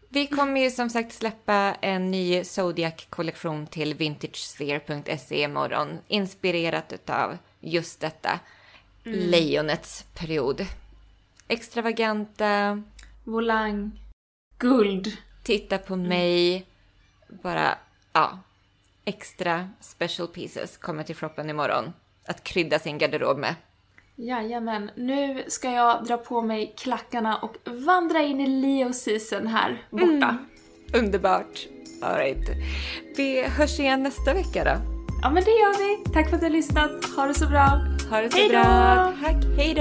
Vi 0.09 0.27
kommer 0.27 0.61
ju 0.61 0.71
som 0.71 0.91
sagt 0.91 1.13
släppa 1.13 1.75
en 1.81 2.11
ny 2.11 2.45
Zodiac-kollektion 2.45 3.67
till 3.67 3.95
vintagesphere.se 3.95 5.43
imorgon. 5.43 5.99
Inspirerat 6.09 6.93
utav 6.93 7.39
just 7.61 8.01
detta. 8.01 8.41
Lejonets 9.03 10.03
period. 10.15 10.67
Extravaganta, 11.49 12.83
Volang. 13.25 14.01
Guld. 14.59 15.17
titta 15.43 15.79
på 15.79 15.97
mig. 15.97 16.67
Bara, 17.29 17.79
ja. 18.13 18.39
Extra 19.05 19.69
special 19.81 20.29
pieces 20.29 20.77
kommer 20.77 21.03
till 21.03 21.15
shoppen 21.17 21.51
imorgon. 21.51 21.93
Att 22.27 22.45
krydda 22.45 22.79
sin 22.79 22.99
garderob 22.99 23.39
med. 23.39 23.55
Jajamän, 24.17 24.91
nu 24.97 25.45
ska 25.49 25.71
jag 25.71 26.05
dra 26.05 26.17
på 26.17 26.43
mig 26.43 26.75
klackarna 26.79 27.37
och 27.37 27.57
vandra 27.65 28.23
in 28.23 28.41
i 28.41 28.47
Leo 28.47 28.93
season 28.93 29.47
här 29.47 29.83
borta. 29.91 30.39
Underbart. 30.95 31.67
All 32.03 32.17
right. 32.17 32.49
Vi 33.17 33.43
hörs 33.43 33.81
igen 33.81 34.03
nästa 34.03 34.35
vecka 34.35 34.65
då. 34.65 34.81
Ja 35.23 35.31
men 35.31 35.45
det 35.45 35.51
gör 35.51 35.79
vi. 35.79 36.13
Tack 36.13 36.29
för 36.29 36.35
att 36.37 36.41
du 36.41 36.47
har 36.47 36.53
lyssnat. 36.53 37.05
Ha 37.17 37.27
det 37.27 37.35
så 37.35 37.47
bra. 37.47 37.81
Ha 38.11 38.21
det 38.21 38.31
så 38.31 38.39
Hej 38.39 38.49
då! 38.49 38.53
bra. 38.53 39.13
Tack. 39.23 39.45
Hej 39.57 39.75